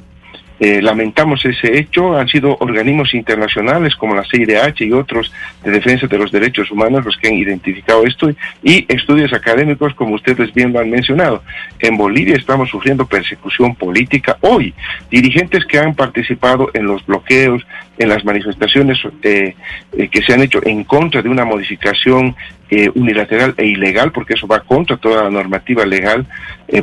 Eh, 0.60 0.82
lamentamos 0.82 1.44
ese 1.46 1.78
hecho. 1.78 2.16
Han 2.16 2.28
sido 2.28 2.58
organismos 2.60 3.14
internacionales 3.14 3.96
como 3.96 4.16
la 4.16 4.24
CIDH 4.24 4.82
y 4.82 4.92
otros 4.92 5.32
de 5.64 5.72
defensa 5.72 6.08
de 6.08 6.18
los 6.18 6.32
derechos 6.32 6.70
humanos 6.70 7.06
los 7.06 7.18
que 7.18 7.30
han 7.30 7.34
identificado 7.34 8.06
esto 8.06 8.30
y 8.62 8.86
estudios 8.94 9.34
académicos 9.34 9.94
como 9.96 10.16
ustedes 10.16 10.54
bien 10.54 10.72
lo 10.72 10.80
han 10.80 10.90
mencionado. 10.90 11.42
En 11.80 11.98
Bolivia 11.98 12.36
estamos 12.36 12.70
sufriendo 12.70 13.06
persecución 13.06 13.76
política 13.76 14.38
hoy. 14.42 14.74
Dirigentes 15.10 15.66
que 15.66 15.80
han 15.80 15.96
participado 15.96 16.70
en 16.74 16.86
los 16.86 17.06
bloqueos, 17.06 17.66
en 17.98 18.10
las 18.10 18.24
manifestaciones 18.24 19.00
eh, 19.24 19.56
eh, 19.98 20.08
que 20.10 20.22
se 20.22 20.34
han 20.34 20.42
hecho 20.42 20.60
en 20.66 20.84
contra 20.84 21.22
de 21.22 21.30
una 21.30 21.46
modificación 21.46 22.36
unilateral 22.96 23.54
e 23.58 23.68
ilegal, 23.68 24.12
porque 24.12 24.34
eso 24.34 24.48
va 24.48 24.62
contra 24.62 24.98
toda 24.98 25.26
la 25.26 25.30
normativa 25.30 25.86
legal 25.86 26.26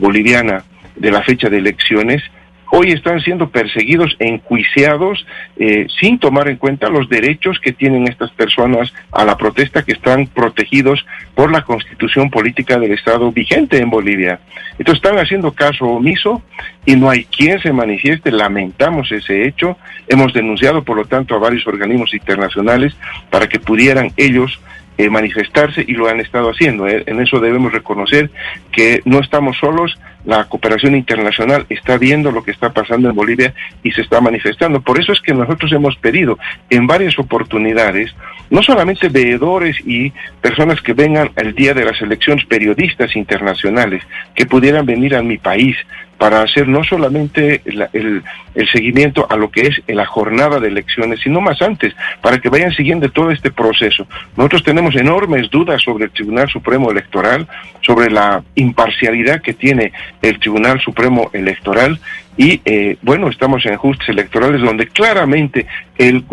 boliviana 0.00 0.62
de 0.96 1.10
la 1.10 1.22
fecha 1.22 1.48
de 1.48 1.58
elecciones, 1.58 2.22
hoy 2.70 2.92
están 2.92 3.20
siendo 3.20 3.50
perseguidos, 3.50 4.16
enjuiciados, 4.18 5.26
eh, 5.56 5.86
sin 6.00 6.18
tomar 6.18 6.48
en 6.48 6.56
cuenta 6.56 6.88
los 6.88 7.08
derechos 7.08 7.58
que 7.58 7.72
tienen 7.72 8.08
estas 8.08 8.30
personas 8.30 8.92
a 9.12 9.24
la 9.24 9.36
protesta, 9.36 9.82
que 9.82 9.92
están 9.92 10.26
protegidos 10.26 11.04
por 11.34 11.50
la 11.50 11.62
constitución 11.62 12.30
política 12.30 12.78
del 12.78 12.92
Estado 12.92 13.32
vigente 13.32 13.78
en 13.78 13.90
Bolivia. 13.90 14.40
Entonces 14.78 15.02
están 15.04 15.18
haciendo 15.18 15.52
caso 15.52 15.86
omiso 15.86 16.42
y 16.86 16.96
no 16.96 17.10
hay 17.10 17.24
quien 17.24 17.60
se 17.60 17.72
manifieste. 17.72 18.30
Lamentamos 18.30 19.10
ese 19.12 19.46
hecho. 19.46 19.76
Hemos 20.08 20.32
denunciado, 20.32 20.84
por 20.84 20.96
lo 20.96 21.04
tanto, 21.04 21.34
a 21.34 21.38
varios 21.38 21.66
organismos 21.66 22.14
internacionales 22.14 22.96
para 23.30 23.48
que 23.48 23.58
pudieran 23.58 24.12
ellos 24.16 24.60
eh, 25.00 25.08
manifestarse 25.08 25.82
y 25.86 25.94
lo 25.94 26.08
han 26.08 26.20
estado 26.20 26.50
haciendo. 26.50 26.86
Eh. 26.86 27.04
En 27.06 27.20
eso 27.20 27.40
debemos 27.40 27.72
reconocer 27.72 28.30
que 28.70 29.00
no 29.06 29.20
estamos 29.20 29.56
solos, 29.56 29.98
la 30.24 30.44
cooperación 30.44 30.94
internacional 30.94 31.66
está 31.68 31.98
viendo 31.98 32.30
lo 32.30 32.42
que 32.42 32.50
está 32.50 32.72
pasando 32.72 33.08
en 33.08 33.16
Bolivia 33.16 33.54
y 33.82 33.90
se 33.92 34.02
está 34.02 34.20
manifestando. 34.20 34.80
Por 34.80 35.00
eso 35.00 35.12
es 35.12 35.20
que 35.20 35.34
nosotros 35.34 35.72
hemos 35.72 35.96
pedido 35.96 36.38
en 36.68 36.86
varias 36.86 37.18
oportunidades, 37.18 38.14
no 38.50 38.62
solamente 38.62 39.08
veedores 39.08 39.76
y 39.84 40.12
personas 40.40 40.80
que 40.82 40.92
vengan 40.92 41.30
el 41.36 41.54
día 41.54 41.74
de 41.74 41.84
las 41.84 42.00
elecciones, 42.02 42.44
periodistas 42.44 43.16
internacionales, 43.16 44.02
que 44.34 44.46
pudieran 44.46 44.86
venir 44.86 45.14
a 45.14 45.22
mi 45.22 45.38
país 45.38 45.76
para 46.20 46.42
hacer 46.42 46.68
no 46.68 46.84
solamente 46.84 47.62
el, 47.64 48.22
seguimiento 48.70 49.26
a 49.30 49.36
lo 49.36 49.50
que 49.50 49.62
es 49.62 49.82
la 49.86 50.04
jornada 50.04 50.60
de 50.60 50.68
elecciones, 50.68 51.20
sino 51.20 51.40
más 51.40 51.62
antes, 51.62 51.94
para 52.20 52.38
que 52.38 52.50
vayan 52.50 52.72
siguiendo 52.72 53.08
todo 53.10 53.30
este 53.30 53.50
proceso. 53.50 54.06
Nosotros 54.36 54.62
tenemos 54.62 54.94
enormes 54.96 55.48
dudas 55.48 55.80
sobre 55.80 56.04
el 56.04 56.10
Tribunal 56.10 56.46
Supremo 56.50 56.90
Electoral, 56.90 57.48
sobre 57.80 58.10
la 58.10 58.44
imparcialidad 58.54 59.40
que 59.40 59.54
tiene 59.54 59.94
el 60.20 60.38
Tribunal 60.38 60.78
Supremo 60.82 61.30
Electoral 61.32 61.98
y 62.40 62.58
eh, 62.64 62.96
bueno, 63.02 63.28
estamos 63.28 63.66
en 63.66 63.74
ajustes 63.74 64.08
electorales 64.08 64.62
donde 64.62 64.86
claramente 64.86 65.66
el 65.98 66.24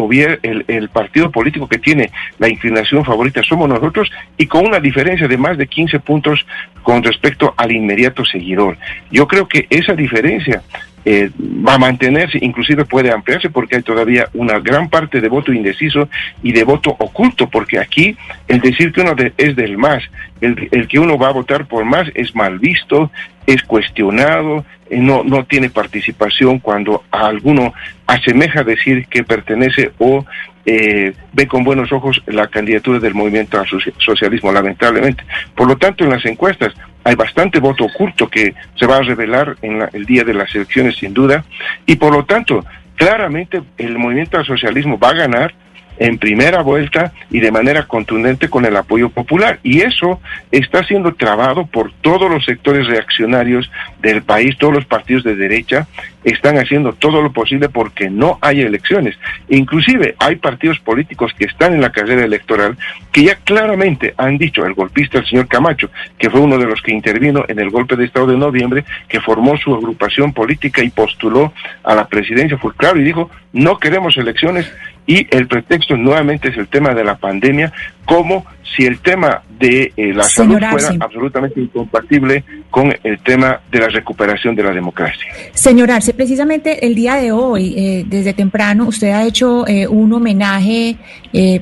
el, 0.42 0.64
el, 0.70 0.88
partido 0.88 1.30
político 1.30 1.68
que 1.68 1.80
tiene 1.80 2.12
la 2.40 2.48
inclinación 2.48 3.04
favorita 3.04 3.44
somos 3.44 3.68
nosotros 3.68 4.10
y 4.38 4.48
con 4.48 4.66
una 4.66 4.80
diferencia 4.80 5.28
de 5.28 5.36
más 5.36 5.58
de 5.58 5.68
15 5.68 6.00
puntos 6.00 6.48
con 6.82 7.04
respecto 7.04 7.54
al 7.58 7.74
inmediato 7.74 8.24
seguidor. 8.24 8.78
Yo 9.12 9.28
creo 9.28 9.50
que 9.50 9.68
esa 9.70 9.96
diferencia 9.96 10.64
eh, 11.10 11.32
va 11.40 11.76
a 11.76 11.78
mantenerse, 11.78 12.38
inclusive 12.42 12.84
puede 12.84 13.14
ampliarse 13.14 13.50
porque 13.50 13.78
hay 13.78 13.82
todavía 13.82 14.28
una 14.34 14.60
gran 14.60 14.90
parte 14.90 15.22
de 15.22 15.30
voto 15.30 15.54
indeciso 15.54 16.10
y 16.44 16.52
de 16.52 16.66
voto 16.66 16.98
oculto, 17.00 17.50
porque 17.50 17.80
aquí 17.80 18.18
el 18.50 18.60
decir 18.60 18.92
que 18.92 19.00
uno 19.00 19.16
es 19.38 19.56
del 19.56 19.78
más, 19.78 20.04
el, 20.42 20.68
el, 20.70 20.86
que 20.90 21.00
uno 21.00 21.18
va 21.18 21.30
a 21.30 21.32
votar 21.32 21.66
por 21.66 21.86
más 21.86 22.10
es 22.14 22.36
mal 22.36 22.60
visto, 22.60 23.10
es 23.46 23.64
cuestionado, 23.64 24.66
eh, 24.90 24.98
no, 24.98 25.24
no 25.24 25.46
tiene 25.46 25.70
participación 25.70 26.60
cuando 26.60 27.06
a 27.10 27.28
alguno 27.28 27.74
asemeja 28.06 28.66
decir 28.66 29.08
que 29.08 29.24
pertenece 29.24 29.92
o 30.00 30.26
eh, 30.70 31.14
ve 31.32 31.48
con 31.48 31.64
buenos 31.64 31.94
ojos 31.94 32.22
la 32.26 32.48
candidatura 32.48 33.00
del 33.00 33.16
movimiento 33.16 33.58
al 33.58 33.66
socialismo, 33.98 34.52
lamentablemente. 34.52 35.24
Por 35.56 35.66
lo 35.66 35.78
tanto, 35.78 36.04
en 36.04 36.10
las 36.10 36.26
encuestas 36.26 36.74
hay 37.06 37.16
bastante 37.16 37.60
voto 37.60 37.86
oculto 37.86 38.28
que 38.28 38.54
se 38.76 38.86
va 38.86 38.98
a 38.98 39.02
revelar 39.02 39.56
en 39.62 39.82
el 39.94 40.06
día 40.06 40.26
de 40.26 40.34
las 40.34 40.54
elecciones, 40.54 40.98
sin 40.98 41.14
duda, 41.14 41.46
y 41.86 41.96
por 41.96 42.12
lo 42.14 42.26
tanto, 42.26 42.66
claramente 42.96 43.62
el 43.78 43.98
movimiento 43.98 44.38
al 44.38 44.46
socialismo 44.46 45.00
va 45.00 45.12
a 45.12 45.14
ganar 45.14 45.56
en 46.00 46.18
primera 46.18 46.62
vuelta 46.62 47.14
y 47.30 47.40
de 47.40 47.52
manera 47.52 47.88
contundente 47.88 48.50
con 48.50 48.66
el 48.66 48.76
apoyo 48.76 49.10
popular. 49.10 49.60
Y 49.64 49.82
eso 49.82 50.20
está 50.52 50.84
siendo 50.84 51.14
trabado 51.16 51.66
por 51.66 51.92
todos 52.02 52.30
los 52.30 52.46
sectores 52.46 52.88
reaccionarios 52.88 53.70
del 54.02 54.22
país, 54.22 54.58
todos 54.58 54.74
los 54.74 54.86
partidos 54.86 55.24
de 55.24 55.36
derecha 55.36 55.88
están 56.24 56.58
haciendo 56.58 56.94
todo 56.94 57.22
lo 57.22 57.32
posible 57.32 57.70
porque 57.70 58.10
no 58.10 58.38
hay 58.42 58.62
elecciones. 58.62 59.18
Inclusive 59.48 60.16
hay 60.20 60.36
partidos 60.36 60.78
políticos 60.80 61.32
que 61.38 61.46
están 61.46 61.74
en 61.74 61.82
la 61.82 61.92
carrera 61.92 62.26
electoral 62.26 62.78
que 63.12 63.24
ya 63.24 63.36
claramente 63.36 64.14
han 64.18 64.38
dicho, 64.38 64.66
el 64.66 64.74
golpista, 64.74 65.20
el 65.20 65.26
señor 65.26 65.48
Camacho, 65.48 65.90
que 66.18 66.30
fue 66.30 66.42
uno 66.42 66.58
de 66.58 66.66
los 66.66 66.82
que 66.82 66.92
intervino 66.92 67.46
en 67.48 67.60
el 67.60 67.70
golpe 67.70 67.96
de 67.96 68.06
Estado 68.06 68.28
de 68.28 68.38
noviembre, 68.38 68.84
que 69.08 69.22
formó 69.22 69.58
su 69.58 69.74
agrupación 69.74 70.34
política 70.34 70.84
y 70.84 70.90
postuló 70.90 71.54
a 71.84 71.96
la 71.96 72.08
presidencia, 72.08 72.58
fue 72.58 72.76
claro 72.76 73.00
y 73.00 73.04
dijo, 73.04 73.30
no 73.54 73.80
queremos 73.80 74.18
elecciones 74.18 74.72
y 75.08 75.26
el 75.36 75.48
pretexto 75.48 75.98
nuevamente 75.98 76.50
es 76.50 76.58
el 76.58 76.68
tema 76.68 76.94
de 76.94 77.04
la 77.04 77.16
pandemia, 77.16 77.74
como 78.08 78.46
si 78.76 78.86
el 78.86 79.00
tema 79.00 79.44
de 79.60 79.92
eh, 79.98 80.14
la 80.14 80.24
salud 80.24 80.60
fuera 80.70 80.96
absolutamente 81.00 81.60
incompatible 81.60 82.44
con 82.70 82.94
el 83.04 83.20
tema 83.20 83.60
de 83.72 83.80
la 83.80 83.88
recuperación 83.88 84.56
de 84.56 84.62
la 84.62 84.72
democracia. 84.72 85.26
Señor 85.54 85.90
Arce, 85.90 86.14
precisamente 86.14 86.86
el 86.86 86.94
día 86.94 87.16
de 87.16 87.32
hoy, 87.32 87.74
eh, 87.76 88.06
desde 88.08 88.34
temprano, 88.34 88.86
usted 88.88 89.10
ha 89.10 89.24
hecho 89.24 89.68
eh, 89.68 89.88
un 89.88 90.14
homenaje, 90.14 90.98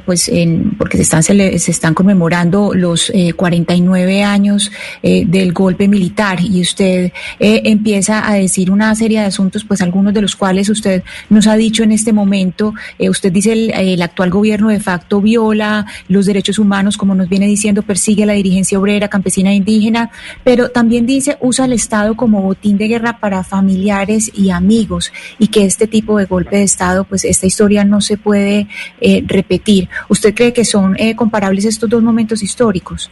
pues, 0.05 0.27
en, 0.27 0.71
porque 0.77 0.97
se 0.97 1.03
están, 1.03 1.23
se, 1.23 1.55
están 1.55 1.93
conmemorando 1.93 2.73
los 2.73 3.11
49 3.35 4.23
años 4.23 4.71
del 5.01 5.51
golpe 5.51 5.89
militar 5.89 6.39
y 6.39 6.61
usted 6.61 7.11
empieza 7.39 8.29
a 8.29 8.35
decir 8.35 8.71
una 8.71 8.95
serie 8.95 9.19
de 9.19 9.25
asuntos, 9.25 9.65
pues 9.65 9.81
algunos 9.81 10.13
de 10.13 10.21
los 10.21 10.35
cuales 10.37 10.69
usted 10.69 11.03
nos 11.29 11.47
ha 11.47 11.55
dicho 11.55 11.83
en 11.83 11.91
este 11.91 12.13
momento. 12.13 12.73
usted 12.99 13.33
dice 13.33 13.51
el, 13.51 13.71
el 13.71 14.01
actual 14.01 14.29
gobierno 14.29 14.69
de 14.69 14.79
facto 14.79 15.19
viola 15.19 15.85
los 16.07 16.25
derechos 16.25 16.34
humanos, 16.59 16.97
como 16.97 17.15
nos 17.15 17.29
viene 17.29 17.47
diciendo, 17.47 17.81
persigue 17.81 18.23
a 18.23 18.25
la 18.25 18.33
dirigencia 18.33 18.79
obrera, 18.79 19.07
campesina 19.07 19.51
e 19.51 19.55
indígena, 19.55 20.11
pero 20.43 20.69
también 20.69 21.05
dice 21.05 21.37
usa 21.41 21.65
el 21.65 21.73
Estado 21.73 22.15
como 22.15 22.41
botín 22.41 22.77
de 22.77 22.87
guerra 22.87 23.19
para 23.19 23.43
familiares 23.43 24.31
y 24.33 24.49
amigos 24.49 25.11
y 25.39 25.47
que 25.47 25.65
este 25.65 25.87
tipo 25.87 26.17
de 26.17 26.25
golpe 26.25 26.57
de 26.57 26.63
Estado, 26.63 27.03
pues 27.03 27.25
esta 27.25 27.45
historia 27.45 27.83
no 27.83 28.01
se 28.01 28.17
puede 28.17 28.67
eh, 29.01 29.23
repetir. 29.25 29.89
¿Usted 30.09 30.33
cree 30.33 30.53
que 30.53 30.65
son 30.65 30.95
eh, 30.97 31.15
comparables 31.15 31.65
estos 31.65 31.89
dos 31.89 32.03
momentos 32.03 32.43
históricos? 32.43 33.09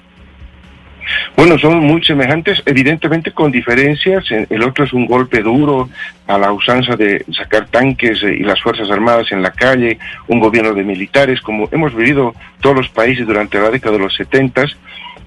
Bueno, 1.36 1.57
son 1.57 1.79
muy 1.79 2.03
semejantes, 2.03 2.62
evidentemente 2.65 3.31
con 3.31 3.51
diferencias. 3.51 4.25
El 4.31 4.63
otro 4.63 4.86
es 4.86 4.93
un 4.93 5.05
golpe 5.05 5.41
duro 5.41 5.89
a 6.27 6.38
la 6.38 6.51
usanza 6.51 6.95
de 6.95 7.25
sacar 7.31 7.67
tanques 7.67 8.24
eh, 8.24 8.38
y 8.39 8.43
las 8.43 8.62
Fuerzas 8.62 8.89
Armadas 8.89 9.31
en 9.31 9.41
la 9.41 9.51
calle, 9.51 9.98
un 10.27 10.39
gobierno 10.39 10.74
de 10.74 10.83
militares, 10.83 11.41
como 11.41 11.67
hemos 11.72 11.93
vivido 11.95 12.33
todos 12.62 12.75
los 12.75 12.89
países 12.89 13.27
durante 13.27 13.60
la 13.60 13.69
década 13.69 13.98
de 13.98 14.03
los 14.03 14.15
setentas. 14.15 14.75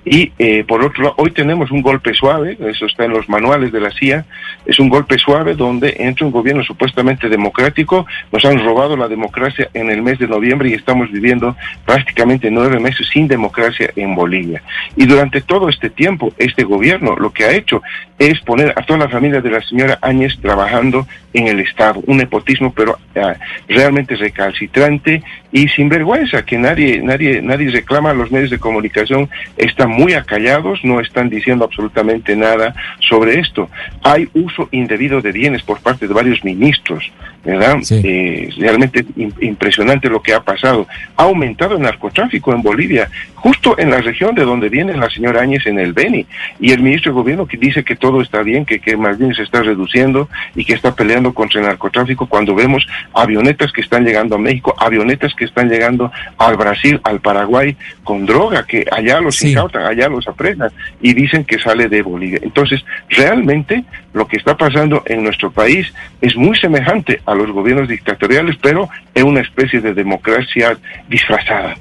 Y 0.09 0.31
eh, 0.39 0.63
por 0.63 0.85
otro 0.85 1.03
lado, 1.03 1.15
hoy 1.19 1.33
tenemos 1.33 1.73
un 1.73 1.83
golpe 1.83 2.15
suave, 2.15 2.57
eso 2.61 2.87
está 2.87 3.05
en 3.05 3.11
los 3.11 3.29
manuales 3.29 3.73
de 3.73 3.81
la 3.81 3.91
CIA, 3.91 4.25
es 4.65 4.79
un 4.79 4.89
golpe 4.89 5.19
suave 5.19 5.57
donde 5.57 5.97
entra 5.99 6.25
un 6.25 6.31
gobierno 6.31 6.63
supuestamente 6.63 7.29
democrático, 7.29 8.07
nos 8.31 8.45
han 8.45 8.65
robado 8.65 8.97
la 8.97 9.09
democracia 9.09 9.69
en 9.75 9.91
el 9.91 10.03
mes 10.03 10.21
de 10.21 10.29
noviembre 10.29 10.69
y 10.69 10.75
estamos 10.75 11.11
viviendo 11.11 11.57
prácticamente 11.85 12.53
nueve 12.53 12.79
meses 12.79 13.09
sin 13.13 13.27
democracia 13.27 13.91
en 13.97 14.15
Bolivia. 14.15 14.63
Y 14.95 15.07
durante 15.07 15.41
todo 15.41 15.69
este 15.69 15.91
tiempo, 15.91 16.33
este 16.39 16.63
gobierno 16.63 17.17
lo 17.17 17.33
que 17.33 17.45
ha 17.45 17.51
hecho 17.51 17.83
es 18.19 18.41
poner 18.41 18.73
a 18.77 18.83
toda 18.83 19.01
la 19.01 19.09
familia 19.09 19.41
de 19.41 19.51
la 19.51 19.63
señora 19.63 19.99
Áñez 20.01 20.39
trabajando 20.41 21.07
en 21.33 21.49
el 21.49 21.61
Estado, 21.61 22.03
un 22.07 22.17
nepotismo 22.17 22.73
pero 22.73 22.99
ah, 23.17 23.35
realmente 23.69 24.17
recalcitrante 24.17 25.23
y 25.53 25.69
sin 25.69 25.89
vergüenza, 25.89 26.45
que 26.45 26.59
nadie, 26.59 27.01
nadie, 27.03 27.43
nadie 27.43 27.71
reclama, 27.71 28.15
los 28.15 28.31
medios 28.31 28.51
de 28.51 28.59
comunicación 28.59 29.29
están 29.57 29.91
muy 29.91 30.15
acallados, 30.15 30.81
no 30.83 31.01
están 31.01 31.29
diciendo 31.29 31.65
absolutamente 31.65 32.37
nada 32.37 32.75
sobre 33.01 33.39
esto. 33.39 33.69
Hay 34.03 34.29
uso 34.35 34.69
indebido 34.73 35.21
de 35.21 35.33
bienes 35.33 35.63
por 35.63 35.81
parte 35.81 36.09
de 36.09 36.15
varios 36.15 36.43
ministros, 36.45 37.11
¿verdad? 37.47 37.79
Eh, 37.91 38.51
realmente 38.59 39.07
impresionante 39.41 40.09
lo 40.09 40.21
que 40.21 40.35
ha 40.35 40.41
pasado. 40.41 40.89
Ha 41.17 41.23
aumentado 41.23 41.77
el 41.77 41.83
narcotráfico 41.83 42.53
en 42.53 42.61
Bolivia, 42.61 43.09
justo 43.37 43.79
en 43.79 43.91
la 43.91 44.01
región 44.01 44.35
de 44.35 44.45
donde 44.45 44.69
viene 44.69 44.97
la 44.97 45.09
señora 45.09 45.43
Áñez 45.43 45.65
en 45.67 45.79
el 45.79 45.93
Beni, 45.93 46.27
y 46.59 46.73
el 46.73 46.83
ministro 46.83 47.13
de 47.13 47.21
Gobierno 47.21 47.47
que 47.47 47.57
dice 47.57 47.85
que 47.85 47.95
todo 47.95 48.21
está 48.21 48.43
bien, 48.43 48.67
que, 48.67 48.81
que 48.81 48.97
más 48.97 49.17
bien 49.17 49.33
se 49.33 49.45
está 49.45 49.63
reduciendo 49.63 50.29
y 50.57 50.65
que 50.65 50.75
está 50.75 50.97
peleando 50.97 51.33
contra 51.33 51.61
el 51.61 51.67
narcotráfico 51.67 52.27
cuando 52.27 52.53
vemos 52.55 52.85
avionetas 53.15 53.71
que 53.73 53.81
están 53.81 54.05
llegando 54.05 54.35
a 54.35 54.39
México, 54.39 54.75
avionetas 54.77 55.33
que 55.35 55.45
están 55.45 55.69
llegando 55.69 56.11
al 56.39 56.57
Brasil, 56.57 57.01
al 57.05 57.21
Paraguay, 57.21 57.77
con 58.03 58.27
droga, 58.27 58.65
que 58.67 58.85
allá 58.91 59.21
los 59.21 59.41
incautan, 59.43 59.85
allá 59.85 60.09
los 60.09 60.27
apresan 60.27 60.71
y 61.01 61.15
dicen 61.15 61.45
que 61.45 61.61
sale 61.61 61.89
de 61.89 62.03
Bolivia. 62.03 62.41
Entonces, 62.43 62.85
realmente 63.09 63.85
lo 64.13 64.27
que 64.27 64.39
está 64.39 64.57
pasando 64.57 65.03
en 65.07 65.23
nuestro 65.23 65.51
país 65.51 65.93
es 66.21 66.35
muy 66.37 66.57
semejante 66.57 67.21
a 67.27 67.36
los 67.39 67.53
gobiernos 67.53 67.89
dictatoriales, 67.89 68.57
pero 68.61 68.89
es 69.15 69.23
una 69.23 69.41
especie 69.41 69.81
de 69.81 69.95
democracia 69.95 70.79
disfrazada. 71.09 71.77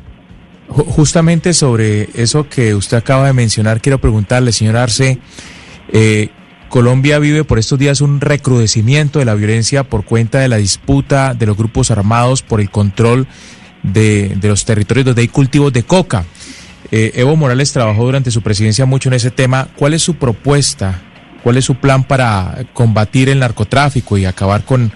Justamente 0.68 1.54
sobre 1.54 2.10
eso 2.15 2.50
que 2.50 2.74
usted 2.74 2.98
acaba 2.98 3.28
de 3.28 3.34
mencionar, 3.34 3.82
quiero 3.82 4.00
preguntarle, 4.00 4.52
señor 4.52 4.78
Arce, 4.78 5.20
eh, 5.89 6.30
Colombia 6.70 7.20
vive 7.20 7.44
por 7.44 7.60
estos 7.60 7.78
días 7.78 8.02
un 8.02 8.20
recrudecimiento 8.20 9.20
de 9.20 9.26
la 9.26 9.36
violencia 9.36 9.84
por 9.84 10.04
cuenta 10.04 10.39
de 10.39 10.50
la 10.50 10.58
disputa 10.58 11.34
de 11.34 11.46
los 11.46 11.56
grupos 11.56 11.91
armados 11.91 12.41
por 12.41 12.60
el 12.60 12.70
control 12.70 13.28
de, 13.84 14.38
los 14.41 14.65
territorios 14.65 15.06
donde 15.06 15.22
hay 15.22 15.28
cultivos 15.28 15.72
de 15.72 15.84
coca. 15.84 16.26
Eh, 16.91 17.12
Evo 17.15 17.36
Morales 17.36 17.72
trabajó 17.72 18.06
durante 18.06 18.32
su 18.32 18.41
presidencia 18.41 18.86
mucho 18.86 19.10
en 19.10 19.13
ese 19.13 19.32
tema. 19.32 19.68
¿Cuál 19.76 19.94
es 19.94 20.02
su 20.02 20.15
propuesta? 20.15 21.02
¿Cuál 21.44 21.58
es 21.58 21.65
su 21.65 21.76
plan 21.76 22.04
para 22.04 22.65
combatir 22.74 23.30
el 23.30 23.39
narcotráfico 23.39 24.18
y 24.18 24.26
acabar 24.26 24.65
con, 24.65 24.91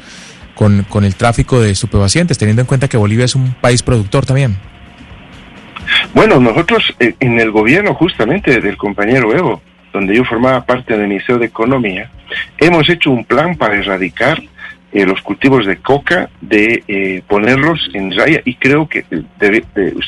con, 0.60 1.06
el 1.06 1.16
tráfico 1.16 1.62
de 1.62 1.72
estupefacientes, 1.72 2.38
teniendo 2.38 2.62
en 2.62 2.66
cuenta 2.66 2.90
que 2.90 2.98
Bolivia 2.98 3.24
es 3.24 3.34
un 3.34 3.54
país 3.62 3.82
productor 3.82 4.26
también? 4.26 4.58
Bueno, 6.14 6.38
nosotros 6.42 6.94
eh, 7.00 7.16
en 7.22 7.40
el 7.40 7.50
gobierno 7.52 7.94
justamente 7.94 8.60
del 8.60 8.76
compañero 8.76 9.34
Evo, 9.34 9.62
donde 9.94 10.14
yo 10.18 10.26
formaba 10.26 10.66
parte 10.66 10.98
del 10.98 11.08
Ministerio 11.08 11.40
de 11.40 11.46
Economía, 11.46 12.12
hemos 12.58 12.90
hecho 12.90 13.10
un 13.10 13.24
plan 13.24 13.56
para 13.56 13.78
erradicar 13.78 14.44
eh, 14.92 15.06
los 15.06 15.22
cultivos 15.22 15.66
de 15.66 15.78
coca, 15.78 16.30
de 16.42 16.84
eh, 16.90 17.22
ponerlos 17.26 17.90
en 17.94 18.14
raya 18.14 18.42
y 18.44 18.56
creo 18.56 18.90
que 18.90 19.06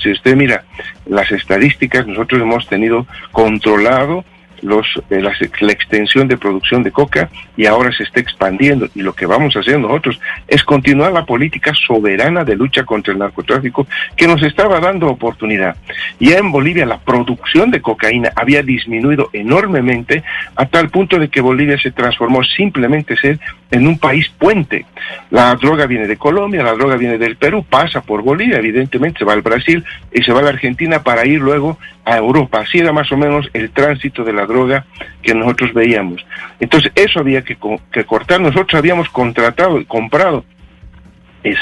si 0.03 0.11
usted 0.11 0.35
mira 0.35 0.65
las 1.05 1.31
estadísticas, 1.31 2.05
nosotros 2.05 2.41
hemos 2.41 2.67
tenido 2.67 3.07
controlado 3.31 4.25
los, 4.61 4.85
eh, 5.09 5.21
la, 5.21 5.71
extensión 5.71 6.27
de 6.27 6.37
producción 6.37 6.83
de 6.83 6.91
coca 6.91 7.29
y 7.57 7.65
ahora 7.65 7.91
se 7.91 8.03
está 8.03 8.19
expandiendo. 8.19 8.87
Y 8.95 9.01
lo 9.01 9.13
que 9.13 9.25
vamos 9.25 9.55
a 9.55 9.59
hacer 9.59 9.79
nosotros 9.79 10.19
es 10.47 10.63
continuar 10.63 11.11
la 11.11 11.25
política 11.25 11.73
soberana 11.73 12.43
de 12.43 12.55
lucha 12.55 12.83
contra 12.83 13.13
el 13.13 13.19
narcotráfico 13.19 13.87
que 14.15 14.27
nos 14.27 14.41
estaba 14.43 14.79
dando 14.79 15.07
oportunidad. 15.07 15.75
Ya 16.19 16.37
en 16.37 16.51
Bolivia 16.51 16.85
la 16.85 16.99
producción 16.99 17.71
de 17.71 17.81
cocaína 17.81 18.31
había 18.35 18.63
disminuido 18.63 19.29
enormemente 19.33 20.23
a 20.55 20.65
tal 20.65 20.89
punto 20.89 21.17
de 21.19 21.29
que 21.29 21.41
Bolivia 21.41 21.77
se 21.77 21.91
transformó 21.91 22.43
simplemente 22.43 23.15
ser 23.17 23.39
en 23.71 23.87
un 23.87 23.97
país 23.97 24.29
puente. 24.37 24.85
La 25.29 25.55
droga 25.55 25.85
viene 25.85 26.07
de 26.07 26.17
Colombia, 26.17 26.63
la 26.63 26.73
droga 26.73 26.97
viene 26.97 27.17
del 27.17 27.37
Perú, 27.37 27.65
pasa 27.67 28.01
por 28.01 28.21
Bolivia, 28.21 28.57
evidentemente 28.57 29.19
se 29.19 29.25
va 29.25 29.33
al 29.33 29.41
Brasil 29.41 29.83
y 30.13 30.21
se 30.23 30.31
va 30.33 30.39
a 30.39 30.43
la 30.43 30.49
Argentina 30.49 31.01
para 31.03 31.25
ir 31.25 31.39
luego 31.39 31.77
a 32.11 32.17
Europa. 32.17 32.59
Así 32.59 32.79
era 32.79 32.91
más 32.91 33.11
o 33.11 33.17
menos 33.17 33.49
el 33.53 33.71
tránsito 33.71 34.23
de 34.23 34.33
la 34.33 34.45
droga 34.45 34.85
que 35.21 35.33
nosotros 35.33 35.73
veíamos. 35.73 36.25
Entonces 36.59 36.91
eso 36.93 37.19
había 37.19 37.41
que, 37.41 37.57
que 37.91 38.03
cortar. 38.03 38.41
Nosotros 38.41 38.73
habíamos 38.75 39.09
contratado 39.09 39.79
y 39.79 39.85
comprado 39.85 40.43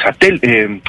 satel, 0.03 0.39
eh, 0.41 0.79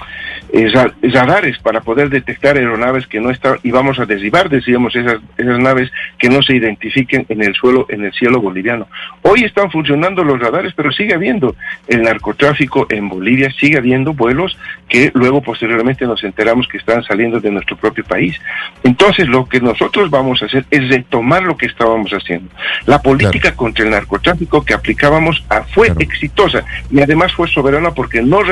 radares 1.13 1.59
para 1.59 1.81
poder 1.81 2.11
detectar 2.11 2.57
aeronaves 2.57 3.07
que 3.07 3.21
no 3.21 3.31
están 3.31 3.59
y 3.63 3.71
vamos 3.71 3.99
a 3.99 4.07
derribar, 4.07 4.49
decíamos, 4.49 4.95
esas, 4.97 5.19
esas 5.37 5.59
naves 5.59 5.91
que 6.19 6.29
no 6.29 6.43
se 6.43 6.57
identifiquen 6.57 7.27
en 7.29 7.43
el 7.43 7.55
suelo, 7.55 7.87
en 7.89 8.05
el 8.05 8.13
cielo 8.13 8.41
boliviano. 8.41 8.89
Hoy 9.23 9.45
están 9.45 9.71
funcionando 9.71 10.25
los 10.25 10.41
radares, 10.41 10.73
pero 10.75 10.91
sigue 10.93 11.15
habiendo 11.15 11.55
el 11.89 12.03
narcotráfico 12.03 12.87
en 12.91 13.09
Bolivia, 13.09 13.51
sigue 13.59 13.79
habiendo 13.79 14.15
vuelos 14.15 14.57
que 14.89 15.11
luego 15.15 15.41
posteriormente 15.41 16.07
nos 16.07 16.23
enteramos 16.25 16.67
que 16.69 16.79
están 16.79 17.03
saliendo 17.05 17.41
de 17.41 17.51
nuestro 17.51 17.77
propio 17.77 18.05
país. 18.05 18.41
Entonces 18.83 19.29
lo 19.29 19.49
que 19.49 19.61
nosotros 19.61 20.11
vamos 20.11 20.43
a 20.43 20.47
hacer 20.47 20.65
es 20.71 20.89
retomar 20.89 21.43
lo 21.43 21.57
que 21.57 21.67
estábamos 21.67 22.11
haciendo. 22.13 22.51
La 22.87 23.01
política 23.01 23.55
contra 23.55 23.85
el 23.85 23.91
narcotráfico 23.91 24.65
que 24.65 24.75
aplicábamos 24.75 25.45
ah, 25.51 25.63
fue 25.73 25.93
exitosa 25.99 26.65
y 26.91 27.01
además 27.01 27.33
fue 27.33 27.49
soberana 27.49 27.93
porque 27.93 28.23
no 28.23 28.43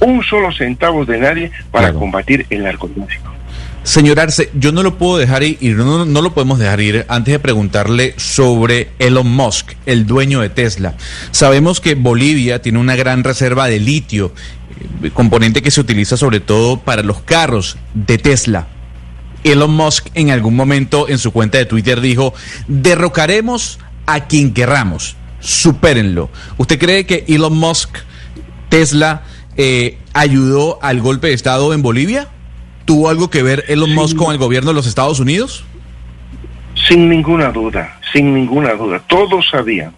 un 0.00 0.22
solo 0.22 0.52
centavo 0.52 1.04
de 1.04 1.18
nadie 1.18 1.50
para 1.70 1.92
combatir 1.92 2.46
el 2.50 2.64
narcotráfico. 2.64 3.36
Señor 3.86 4.18
Arce, 4.18 4.50
yo 4.54 4.72
no 4.72 4.82
lo 4.82 4.98
puedo 4.98 5.16
dejar 5.16 5.44
ir, 5.44 5.76
no, 5.76 6.04
no, 6.04 6.20
lo 6.20 6.34
podemos 6.34 6.58
dejar 6.58 6.80
ir 6.80 7.06
antes 7.08 7.30
de 7.30 7.38
preguntarle 7.38 8.14
sobre 8.16 8.88
Elon 8.98 9.28
Musk, 9.28 9.74
el 9.86 10.06
dueño 10.06 10.40
de 10.40 10.48
Tesla. 10.48 10.94
Sabemos 11.30 11.80
que 11.80 11.94
Bolivia 11.94 12.60
tiene 12.60 12.80
una 12.80 12.96
gran 12.96 13.22
reserva 13.22 13.68
de 13.68 13.78
litio 13.78 14.32
componente 15.14 15.62
que 15.62 15.70
se 15.70 15.80
utiliza 15.80 16.16
sobre 16.16 16.40
todo 16.40 16.80
para 16.80 17.04
los 17.04 17.20
carros 17.20 17.76
de 17.94 18.18
Tesla. 18.18 18.66
Elon 19.44 19.70
Musk 19.70 20.08
en 20.14 20.30
algún 20.30 20.56
momento 20.56 21.08
en 21.08 21.18
su 21.18 21.30
cuenta 21.30 21.58
de 21.58 21.66
Twitter 21.66 22.00
dijo, 22.00 22.34
derrocaremos 22.66 23.78
a 24.06 24.26
quien 24.26 24.52
querramos, 24.52 25.14
supérenlo. 25.38 26.28
¿Usted 26.56 26.80
cree 26.80 27.06
que 27.06 27.24
Elon 27.28 27.56
Musk, 27.56 27.98
Tesla, 28.68 29.22
eh, 29.56 29.98
ayudó 30.12 30.78
al 30.82 31.00
golpe 31.00 31.28
de 31.28 31.34
Estado 31.34 31.72
en 31.74 31.82
Bolivia? 31.82 32.28
¿Tuvo 32.84 33.08
algo 33.08 33.30
que 33.30 33.42
ver 33.42 33.64
Elon 33.68 33.94
Musk 33.94 34.16
con 34.16 34.32
el 34.32 34.38
gobierno 34.38 34.70
de 34.70 34.74
los 34.74 34.86
Estados 34.86 35.18
Unidos? 35.18 35.64
Sin 36.88 37.08
ninguna 37.08 37.50
duda, 37.50 37.98
sin 38.12 38.32
ninguna 38.32 38.74
duda. 38.74 39.00
Todos 39.06 39.48
sabíamos 39.50 39.94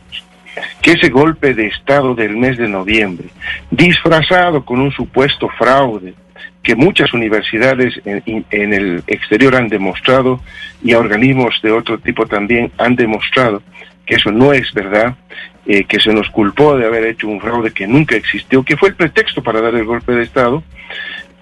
que 0.81 0.93
ese 0.93 1.09
golpe 1.09 1.55
de 1.55 1.67
Estado 1.67 2.15
del 2.15 2.37
mes 2.37 2.57
de 2.57 2.69
noviembre, 2.69 3.29
disfrazado 3.71 4.65
con 4.65 4.81
un 4.81 4.91
supuesto 4.93 5.49
fraude, 5.59 6.15
que 6.63 6.75
muchas 6.75 7.13
universidades 7.13 8.01
en, 8.05 8.45
el 8.51 9.03
exterior 9.07 9.57
han 9.57 9.69
demostrado 9.69 10.41
y 10.83 10.95
organismos 10.95 11.59
de 11.63 11.73
otro 11.73 11.99
tipo 11.99 12.27
también 12.27 12.71
han 12.79 12.95
demostrado 12.95 13.63
que 14.09 14.15
eso 14.15 14.33
no 14.33 14.55
es 14.55 14.73
verdad, 14.73 15.15
eh, 15.67 15.85
que 15.85 16.01
se 16.01 16.15
nos 16.15 16.31
culpó 16.31 16.79
de 16.79 16.87
haber 16.87 17.05
hecho 17.05 17.29
un 17.29 17.41
fraude 17.41 17.73
que 17.73 17.87
nunca 17.87 18.17
existió, 18.17 18.63
que 18.63 18.79
fue 18.79 18.89
el 18.89 18.95
pretexto 18.95 19.43
para 19.43 19.61
dar 19.61 19.75
el 19.75 19.85
golpe 19.85 20.13
de 20.13 20.23
Estado, 20.23 20.63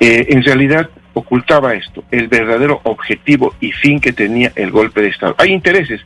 eh, 0.01 0.27
en 0.31 0.43
realidad 0.43 0.91
ocultaba 1.15 1.75
esto, 1.75 2.03
el 2.11 2.27
verdadero 2.27 2.81
objetivo 2.83 3.55
y 3.61 3.71
fin 3.71 4.01
que 4.01 4.13
tenía 4.13 4.51
el 4.57 4.73
golpe 4.73 5.01
de 5.01 5.09
Estado. 5.09 5.37
Hay 5.39 5.53
intereses 5.53 6.01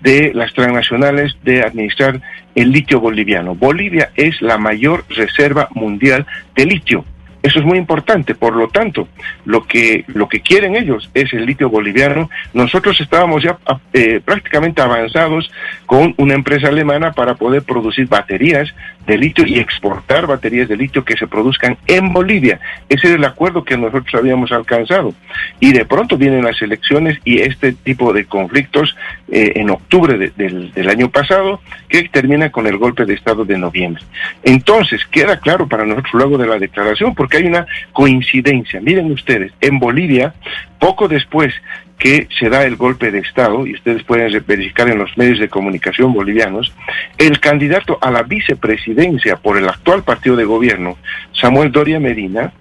de 0.00 0.32
las 0.34 0.54
transnacionales 0.54 1.36
de 1.42 1.62
administrar 1.62 2.20
el 2.54 2.70
litio 2.70 3.00
boliviano. 3.00 3.56
Bolivia 3.56 4.12
es 4.14 4.40
la 4.40 4.56
mayor 4.56 5.04
reserva 5.08 5.68
mundial 5.74 6.26
de 6.54 6.66
litio. 6.66 7.04
Eso 7.44 7.58
es 7.58 7.64
muy 7.66 7.76
importante. 7.76 8.34
Por 8.34 8.56
lo 8.56 8.68
tanto, 8.68 9.06
lo 9.44 9.66
que, 9.66 10.06
lo 10.08 10.30
que 10.30 10.40
quieren 10.40 10.76
ellos 10.76 11.10
es 11.12 11.30
el 11.34 11.44
litio 11.44 11.68
boliviano. 11.68 12.30
Nosotros 12.54 12.98
estábamos 13.02 13.42
ya 13.42 13.58
eh, 13.92 14.22
prácticamente 14.24 14.80
avanzados 14.80 15.52
con 15.84 16.14
una 16.16 16.32
empresa 16.32 16.68
alemana 16.68 17.12
para 17.12 17.34
poder 17.34 17.62
producir 17.62 18.08
baterías 18.08 18.74
de 19.06 19.18
litio 19.18 19.46
y 19.46 19.58
exportar 19.58 20.26
baterías 20.26 20.68
de 20.68 20.76
litio 20.76 21.04
que 21.04 21.16
se 21.16 21.26
produzcan 21.26 21.76
en 21.86 22.12
Bolivia. 22.12 22.60
Ese 22.88 23.08
es 23.08 23.14
el 23.14 23.24
acuerdo 23.24 23.64
que 23.64 23.76
nosotros 23.76 24.14
habíamos 24.14 24.52
alcanzado. 24.52 25.14
Y 25.60 25.72
de 25.72 25.84
pronto 25.84 26.16
vienen 26.16 26.44
las 26.44 26.60
elecciones 26.62 27.18
y 27.24 27.40
este 27.40 27.72
tipo 27.72 28.12
de 28.12 28.24
conflictos 28.24 28.96
eh, 29.30 29.52
en 29.56 29.70
octubre 29.70 30.32
del, 30.36 30.72
del 30.72 30.88
año 30.88 31.10
pasado 31.10 31.60
que 31.88 32.08
termina 32.08 32.50
con 32.50 32.66
el 32.66 32.78
golpe 32.78 33.04
de 33.04 33.14
Estado 33.14 33.44
de 33.44 33.58
noviembre. 33.58 34.02
Entonces, 34.42 35.04
queda 35.06 35.38
claro 35.38 35.68
para 35.68 35.84
nosotros 35.84 36.14
luego 36.14 36.38
de 36.38 36.46
la 36.46 36.58
declaración, 36.58 37.14
porque 37.14 37.38
hay 37.38 37.44
una 37.46 37.66
coincidencia. 37.92 38.80
Miren 38.80 39.10
ustedes, 39.10 39.52
en 39.60 39.78
Bolivia, 39.78 40.34
poco 40.78 41.08
después 41.08 41.54
que 41.98 42.28
se 42.38 42.48
da 42.48 42.64
el 42.64 42.76
golpe 42.76 43.10
de 43.10 43.20
Estado, 43.20 43.66
y 43.66 43.74
ustedes 43.74 44.02
pueden 44.02 44.42
verificar 44.46 44.88
en 44.88 44.98
los 44.98 45.16
medios 45.16 45.38
de 45.38 45.48
comunicación 45.48 46.12
bolivianos, 46.12 46.72
el 47.18 47.40
candidato 47.40 47.98
a 48.00 48.10
la 48.10 48.22
vicepresidencia 48.22 49.36
por 49.36 49.56
el 49.56 49.68
actual 49.68 50.02
partido 50.02 50.36
de 50.36 50.44
gobierno, 50.44 50.98
Samuel 51.32 51.72
Doria 51.72 52.00
Medina, 52.00 52.52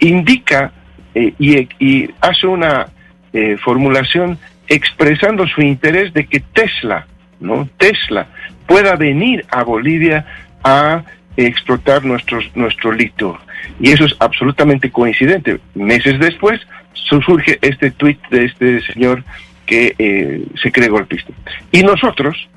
indica 0.00 0.72
eh, 1.14 1.32
y, 1.38 2.10
hace 2.20 2.46
una 2.46 2.88
eh, 3.32 3.56
formulación 3.62 4.38
expresando 4.68 5.46
su 5.46 5.62
interés 5.62 6.12
de 6.12 6.26
que 6.26 6.40
Tesla, 6.40 7.06
¿no? 7.40 7.68
Tesla 7.78 8.26
pueda 8.66 8.96
venir 8.96 9.44
a 9.50 9.62
Bolivia 9.62 10.26
a 10.64 11.04
explotar 11.36 12.04
nuestros, 12.04 12.44
nuestro 12.54 12.92
litio. 12.92 13.38
Y 13.80 13.90
eso 13.92 14.04
es 14.04 14.16
absolutamente 14.18 14.90
coincidente. 14.90 15.60
Meses 15.74 16.18
después 16.18 16.60
surge 16.94 17.58
este 17.60 17.90
tuit 17.90 18.18
de 18.28 18.46
este 18.46 18.80
señor 18.92 19.24
que 19.66 19.94
eh, 19.98 20.44
se 20.60 20.72
cree 20.72 20.88
golpista. 20.88 21.32
Y 21.72 21.82
nosotros, 21.82 22.48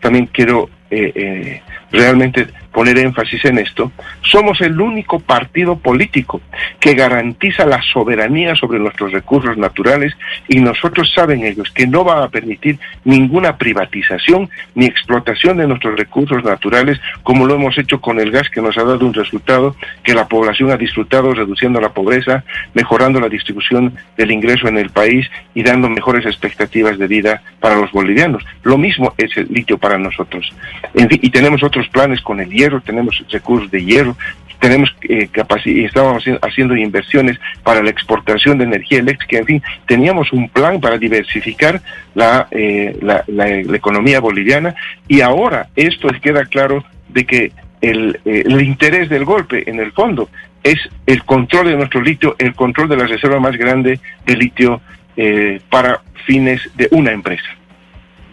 también 0.00 0.26
quiero 0.26 0.68
eh, 0.90 1.12
eh, 1.14 1.62
realmente 1.90 2.46
poner 2.76 2.98
énfasis 2.98 3.42
en 3.46 3.56
esto, 3.58 3.90
somos 4.20 4.60
el 4.60 4.78
único 4.78 5.18
partido 5.18 5.78
político 5.78 6.42
que 6.78 6.92
garantiza 6.92 7.64
la 7.64 7.80
soberanía 7.80 8.54
sobre 8.54 8.78
nuestros 8.78 9.12
recursos 9.12 9.56
naturales 9.56 10.14
y 10.46 10.60
nosotros 10.60 11.10
saben 11.14 11.42
ellos 11.42 11.70
que 11.70 11.86
no 11.86 12.04
va 12.04 12.22
a 12.22 12.28
permitir 12.28 12.78
ninguna 13.04 13.56
privatización 13.56 14.50
ni 14.74 14.84
explotación 14.84 15.56
de 15.56 15.66
nuestros 15.66 15.96
recursos 15.96 16.44
naturales 16.44 17.00
como 17.22 17.46
lo 17.46 17.54
hemos 17.54 17.78
hecho 17.78 17.98
con 18.00 18.20
el 18.20 18.30
gas 18.30 18.50
que 18.50 18.60
nos 18.60 18.76
ha 18.76 18.84
dado 18.84 19.06
un 19.06 19.14
resultado 19.14 19.74
que 20.02 20.12
la 20.12 20.28
población 20.28 20.70
ha 20.70 20.76
disfrutado 20.76 21.32
reduciendo 21.32 21.80
la 21.80 21.94
pobreza, 21.94 22.44
mejorando 22.74 23.20
la 23.20 23.30
distribución 23.30 23.94
del 24.18 24.30
ingreso 24.30 24.68
en 24.68 24.76
el 24.76 24.90
país 24.90 25.26
y 25.54 25.62
dando 25.62 25.88
mejores 25.88 26.26
expectativas 26.26 26.98
de 26.98 27.06
vida 27.06 27.42
para 27.58 27.76
los 27.76 27.90
bolivianos. 27.90 28.44
Lo 28.62 28.76
mismo 28.76 29.14
es 29.16 29.34
el 29.36 29.48
litio 29.50 29.78
para 29.78 29.96
nosotros. 29.96 30.52
Y 30.94 31.30
tenemos 31.30 31.62
otros 31.62 31.88
planes 31.88 32.20
con 32.20 32.40
el 32.40 32.50
hierro, 32.50 32.80
tenemos 32.80 33.22
recursos 33.30 33.70
de 33.70 33.84
hierro, 33.84 34.16
tenemos 34.60 34.94
eh, 35.08 35.28
estábamos 35.64 36.24
haciendo 36.42 36.76
inversiones 36.76 37.38
para 37.62 37.82
la 37.82 37.90
exportación 37.90 38.58
de 38.58 38.64
energía 38.64 38.98
eléctrica, 38.98 39.38
en 39.38 39.46
fin, 39.46 39.62
teníamos 39.86 40.32
un 40.32 40.48
plan 40.48 40.80
para 40.80 40.98
diversificar 40.98 41.82
la, 42.14 42.48
eh, 42.50 42.96
la, 43.02 43.48
economía 43.76 44.20
boliviana 44.20 44.74
y 45.06 45.20
ahora 45.20 45.68
esto 45.76 46.08
queda 46.22 46.46
claro 46.46 46.84
de 47.08 47.24
que 47.24 47.52
el, 47.80 48.18
eh, 48.24 48.44
el 48.46 48.62
interés 48.62 49.08
del 49.08 49.24
golpe, 49.24 49.68
en 49.68 49.80
el 49.80 49.92
fondo, 49.92 50.28
es 50.62 50.78
el 51.06 51.22
control 51.24 51.68
de 51.68 51.76
nuestro 51.76 52.00
litio, 52.00 52.34
el 52.38 52.54
control 52.54 52.88
de 52.88 52.96
la 52.96 53.06
reserva 53.06 53.38
más 53.38 53.56
grande 53.56 54.00
de 54.24 54.36
litio 54.36 54.80
eh, 55.16 55.60
para 55.70 56.00
fines 56.26 56.60
de 56.74 56.88
una 56.90 57.12
empresa. 57.12 57.46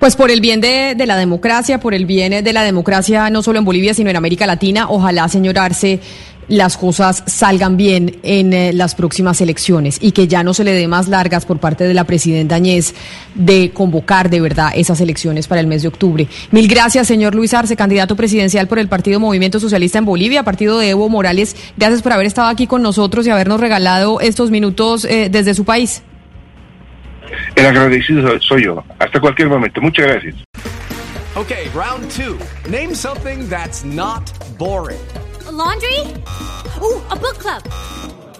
Pues 0.03 0.17
por 0.17 0.31
el 0.31 0.41
bien 0.41 0.59
de, 0.59 1.01
la 1.05 1.15
democracia, 1.15 1.79
por 1.79 1.93
el 1.93 2.05
bien 2.05 2.43
de 2.43 2.51
la 2.51 2.63
democracia 2.63 3.29
no 3.29 3.41
solo 3.41 3.59
en 3.59 3.63
Bolivia, 3.63 3.93
sino 3.93 4.09
en 4.09 4.17
América 4.17 4.45
Latina, 4.45 4.87
ojalá, 4.89 5.29
señor 5.29 5.57
Arce, 5.57 6.01
las 6.49 6.75
cosas 6.75 7.23
salgan 7.25 7.77
bien 7.77 8.17
en 8.21 8.51
eh, 8.51 8.73
las 8.73 8.95
próximas 8.95 9.39
elecciones 9.39 9.99
y 10.01 10.11
que 10.11 10.27
ya 10.27 10.43
no 10.43 10.53
se 10.53 10.65
le 10.65 10.73
dé 10.73 10.89
más 10.89 11.07
largas 11.07 11.45
por 11.45 11.61
parte 11.61 11.85
de 11.85 11.93
la 11.93 12.03
presidenta 12.03 12.55
Añez 12.55 12.93
de 13.33 13.71
convocar 13.71 14.29
de 14.29 14.41
verdad 14.41 14.73
esas 14.75 14.99
elecciones 14.99 15.47
para 15.47 15.61
el 15.61 15.67
mes 15.67 15.83
de 15.83 15.87
octubre. 15.87 16.27
Mil 16.51 16.67
gracias, 16.67 17.07
señor 17.07 17.33
Luis 17.33 17.53
Arce, 17.53 17.77
candidato 17.77 18.17
presidencial 18.17 18.67
por 18.67 18.79
el 18.79 18.89
Partido 18.89 19.21
Movimiento 19.21 19.61
Socialista 19.61 19.99
en 19.99 20.05
Bolivia, 20.05 20.43
partido 20.43 20.79
de 20.79 20.89
Evo 20.89 21.07
Morales. 21.07 21.55
Gracias 21.77 22.01
por 22.01 22.11
haber 22.11 22.25
estado 22.27 22.49
aquí 22.49 22.67
con 22.67 22.81
nosotros 22.81 23.25
y 23.25 23.29
habernos 23.29 23.61
regalado 23.61 24.19
estos 24.19 24.51
minutos 24.51 25.05
eh, 25.05 25.29
desde 25.31 25.53
su 25.53 25.63
país. 25.63 26.01
El 27.55 27.65
agradecido 27.65 28.39
soy 28.41 28.63
yo. 28.65 28.83
Hasta 28.99 29.19
cualquier 29.19 29.49
momento. 29.49 29.81
Muchas 29.81 30.07
gracias. 30.07 30.35
Okay, 31.35 31.67
round 31.69 32.09
two. 32.11 32.39
Name 32.69 32.93
something 32.93 33.49
that's 33.49 33.83
not 33.83 34.31
boring. 34.59 35.01
A 35.47 35.51
laundry? 35.51 35.99
Ooh, 36.81 37.01
a 37.09 37.15
book 37.15 37.39
club. 37.39 37.63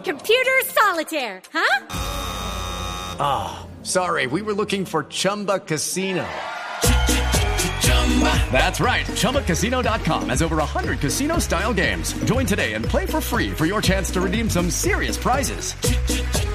Computer 0.04 0.62
solitaire, 0.66 1.42
huh? 1.52 1.88
Ah, 3.20 3.66
oh, 3.66 3.84
sorry. 3.84 4.28
We 4.28 4.42
were 4.42 4.54
looking 4.54 4.86
for 4.86 5.06
Chumba 5.06 5.60
Casino. 5.60 6.26
That's 8.52 8.80
right. 8.80 9.06
ChumbaCasino.com 9.06 10.30
has 10.30 10.42
over 10.42 10.58
100 10.58 11.00
casino 11.00 11.40
style 11.40 11.74
games. 11.74 12.14
Join 12.26 12.46
today 12.46 12.74
and 12.74 12.86
play 12.86 13.06
for 13.06 13.22
free 13.22 13.50
for 13.50 13.66
your 13.66 13.82
chance 13.82 14.12
to 14.12 14.22
redeem 14.22 14.50
some 14.50 14.70
serious 14.70 15.18
prizes. 15.18 15.76